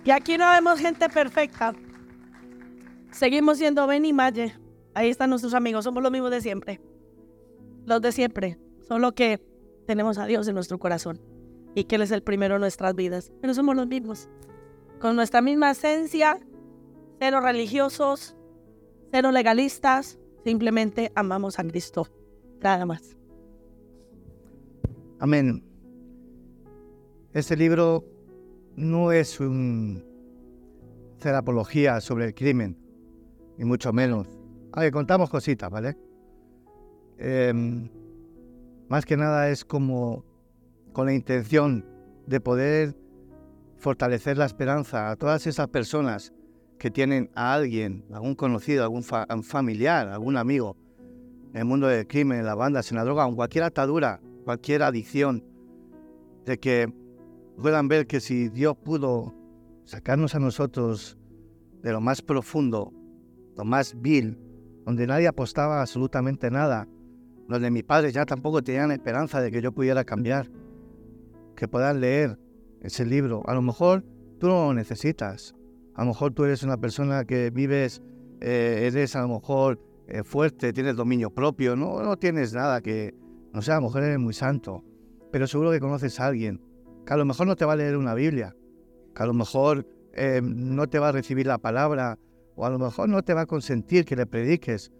[0.04, 1.74] Y aquí no vemos gente perfecta.
[3.12, 4.56] Seguimos siendo Ben y Maye.
[4.94, 6.82] Ahí están nuestros amigos, somos los mismos de siempre.
[7.86, 8.58] Los de siempre.
[8.88, 9.42] Solo que
[9.86, 11.22] tenemos a Dios en nuestro corazón
[11.76, 13.32] y que Él es el primero en nuestras vidas.
[13.42, 14.28] Pero somos los mismos.
[15.00, 16.40] Con nuestra misma esencia,
[17.20, 18.36] cero religiosos,
[19.12, 22.08] cero legalistas, simplemente amamos a Cristo.
[22.62, 23.18] Nada más.
[25.20, 25.64] Amén.
[27.34, 28.04] Este libro
[28.82, 30.04] no es un
[31.18, 32.78] hacer apología sobre el crimen,
[33.58, 34.28] y mucho menos.
[34.74, 35.96] A ver, contamos cositas, ¿vale?
[37.18, 37.90] Em,
[38.90, 40.26] más que nada es como
[40.94, 41.86] con la intención
[42.26, 42.96] de poder
[43.78, 46.34] fortalecer la esperanza a todas esas personas
[46.80, 50.76] que tienen a alguien, algún conocido, algún familiar, algún amigo
[51.54, 54.82] en el mundo del crimen, en las bandas, en la droga, en cualquier atadura, cualquier
[54.82, 55.44] adicción,
[56.46, 56.92] de que
[57.62, 59.34] puedan ver que si Dios pudo
[59.86, 61.18] sacarnos a nosotros
[61.82, 62.94] de lo más profundo
[63.56, 64.38] lo más vil,
[64.86, 66.88] donde nadie apostaba absolutamente nada,
[67.48, 70.50] donde mis padres ya tampoco tenían esperanza de que yo pudiera cambiar,
[71.56, 72.40] que puedan leer
[72.82, 73.44] ese libro.
[73.46, 74.04] A lo mejor
[74.40, 75.54] tú no lo necesitas,
[75.94, 78.02] A lo mejor tú eres una persona que vives,
[78.40, 83.14] eh, eres a lo mejor eh, fuerte, tienes dominio propio, no, no tienes nada que,
[83.54, 84.86] no sé, a lo mejor eres muy santo,
[85.32, 86.62] pero seguro que conoces a alguien
[87.12, 88.56] que a lo mejor no te va a leer una Biblia,
[89.14, 92.18] que a lo mejor eh, no te va a recibir la palabra,
[92.56, 94.94] o a lo mejor no te va a consentir que le prediques,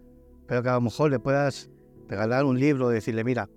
[0.46, 1.70] pero que a lo mejor le puedas
[2.08, 3.48] regalar un libro y decirle, mira,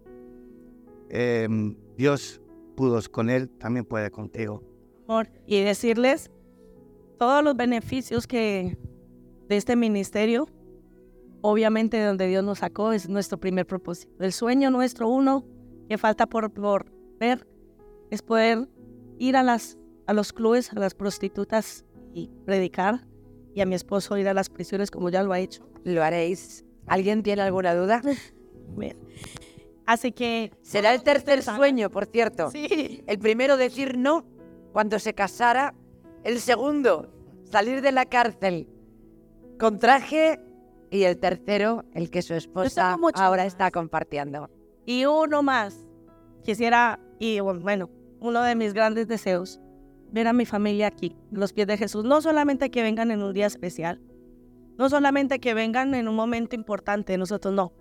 [1.09, 2.39] em, Dios
[2.77, 4.63] pudo con él, también puede contigo.
[5.45, 6.31] Y decirles
[7.19, 8.77] todos los beneficios que
[9.49, 10.47] de este ministerio,
[11.41, 14.23] obviamente de donde Dios nos sacó, es nuestro primer propósito.
[14.23, 15.45] El sueño nuestro uno
[15.89, 16.53] que falta por
[17.19, 17.45] ver
[18.15, 18.67] es poder
[19.19, 19.77] ir a, las,
[20.07, 23.05] a los clubes, a las prostitutas y predicar,
[23.53, 25.69] y a mi esposo ir a las prisiones como ya lo ha hecho.
[25.83, 26.65] Lo haréis.
[26.87, 28.01] ¿Alguien tiene alguna duda?
[28.75, 28.97] Bien.
[29.85, 30.51] Así que...
[30.61, 32.51] Será el tercer sueño, por cierto.
[32.51, 33.03] Sí.
[33.05, 34.25] El primero decir no
[34.73, 35.73] cuando se casara.
[36.23, 37.13] El segundo,
[37.45, 38.67] salir de la cárcel
[39.59, 40.39] con traje.
[40.91, 44.49] Y el tercero, el que su esposa ahora está compartiendo.
[44.85, 45.85] Y uno más.
[46.43, 47.89] Quisiera, y bueno,
[48.25, 49.59] uno de mis grandes deseos,
[50.11, 52.03] ver a mi familia aquí, los pies de Jesús.
[52.03, 54.01] No solamente que vengan en un día especial,
[54.77, 57.73] no solamente que vengan en un momento importante, nosotros no,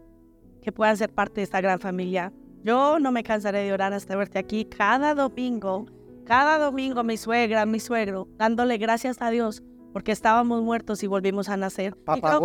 [0.62, 2.32] que puedan ser parte de esta gran familia.
[2.62, 5.86] Yo no me cansaré de orar hasta verte aquí cada domingo,
[6.24, 9.62] cada domingo mi suegra, mi suegro, dándole gracias a Dios
[9.94, 11.96] porque estábamos muertos y volvimos a nacer.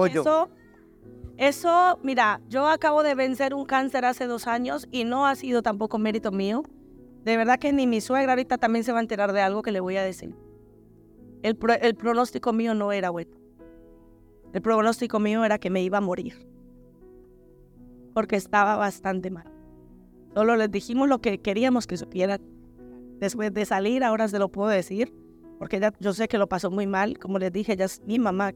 [0.05, 0.49] eso,
[1.35, 5.63] eso, mira, yo acabo de vencer un cáncer hace dos años y no ha sido
[5.63, 6.61] tampoco mérito mío.
[7.23, 9.71] De verdad que ni mi suegra ahorita también se va a enterar de algo que
[9.71, 10.35] le voy a decir.
[11.41, 13.31] El, pronóstico mío no era bueno.
[14.53, 16.49] El pronóstico mío era que me iba a morir
[18.13, 19.49] porque estaba bastante mal.
[20.33, 22.41] Solo les dijimos lo que queríamos que supieran.
[23.19, 25.13] Después de salir, ahora se lo puedo decir,
[25.57, 27.17] porque ya, yo sé que lo pasó muy mal.
[27.17, 28.53] Como les dije, ella es mi mamá,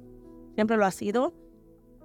[0.55, 1.33] siempre lo ha sido.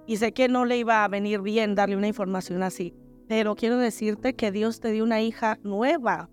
[0.07, 2.93] Y sé que no le iba a venir bien darle una información así.
[3.27, 6.29] Pero quiero decirte que Dios te dio una hija nueva,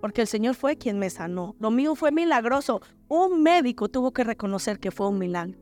[0.00, 1.56] porque el Señor fue quien me sanó.
[1.58, 2.80] Lo mío fue milagroso.
[3.08, 5.58] Un médico tuvo que reconocer que fue un milagro.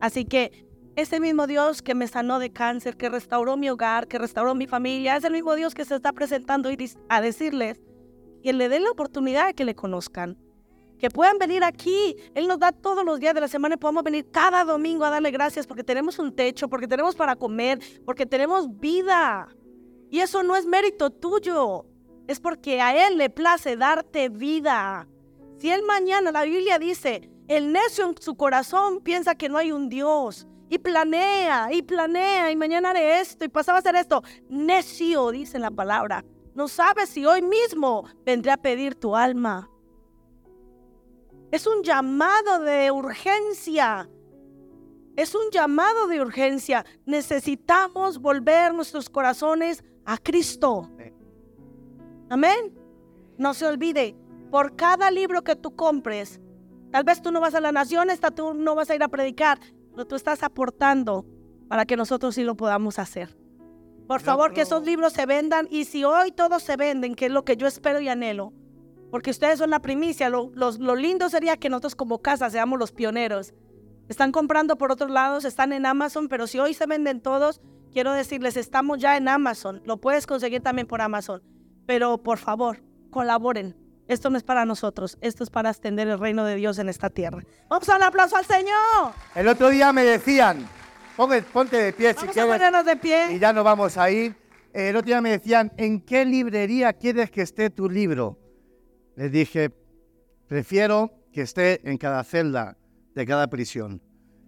[0.00, 0.66] Así que
[0.96, 4.66] ese mismo Dios que me sanó de cáncer, que restauró mi hogar, que restauró mi
[4.66, 6.68] familia, es el mismo Dios que se está presentando
[7.08, 7.80] a decirles
[8.42, 10.36] que le den la oportunidad de que le conozcan.
[10.98, 12.16] Que puedan venir aquí.
[12.34, 15.10] Él nos da todos los días de la semana y podemos venir cada domingo a
[15.10, 19.48] darle gracias porque tenemos un techo, porque tenemos para comer, porque tenemos vida.
[20.10, 21.86] Y eso no es mérito tuyo.
[22.30, 25.08] Es porque a Él le place darte vida.
[25.58, 29.72] Si Él mañana, la Biblia dice, el necio en su corazón piensa que no hay
[29.72, 34.22] un Dios y planea y planea y mañana haré esto y pasaba a hacer esto.
[34.48, 36.24] Necio, dice la palabra.
[36.54, 39.68] No sabes si hoy mismo vendré a pedir tu alma.
[41.50, 44.08] Es un llamado de urgencia.
[45.16, 46.86] Es un llamado de urgencia.
[47.06, 50.88] Necesitamos volver nuestros corazones a Cristo.
[52.30, 52.72] Amén.
[53.38, 54.16] No se olvide,
[54.50, 56.40] por cada libro que tú compres,
[56.92, 59.08] tal vez tú no vas a la nación, esta tú no vas a ir a
[59.08, 59.58] predicar,
[59.90, 61.26] pero tú estás aportando
[61.68, 63.36] para que nosotros sí lo podamos hacer.
[64.06, 67.32] Por favor, que esos libros se vendan y si hoy todos se venden, que es
[67.32, 68.52] lo que yo espero y anhelo,
[69.10, 70.50] porque ustedes son la primicia, lo,
[70.96, 73.54] lindo sería que nosotros como casa seamos los pioneros.
[74.08, 77.60] Están comprando por otros lados, están en Amazon, pero si hoy se venden todos,
[77.92, 81.42] quiero decirles, estamos ya en Amazon, lo puedes conseguir también por Amazon,
[81.90, 82.80] pero por favor,
[83.10, 83.74] colaboren,
[84.06, 87.10] esto no es para nosotros, esto es para extender el reino de Dios en esta
[87.10, 87.42] tierra.
[87.68, 89.12] Vamos a un aplauso al Señor.
[89.34, 90.68] El otro día me decían,
[91.16, 92.86] ponte de pie si quieres.
[92.86, 93.32] de pie.
[93.32, 94.36] Y ya nos vamos a ir.
[94.72, 98.38] El otro día me decían, ¿en qué librería quieres que esté tu libro?
[99.16, 99.74] Les dije,
[100.46, 102.76] prefiero que esté en cada celda
[103.16, 104.00] de cada prisión.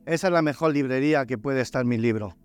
[0.06, 2.36] Esa es la mejor librería que puede estar mi libro.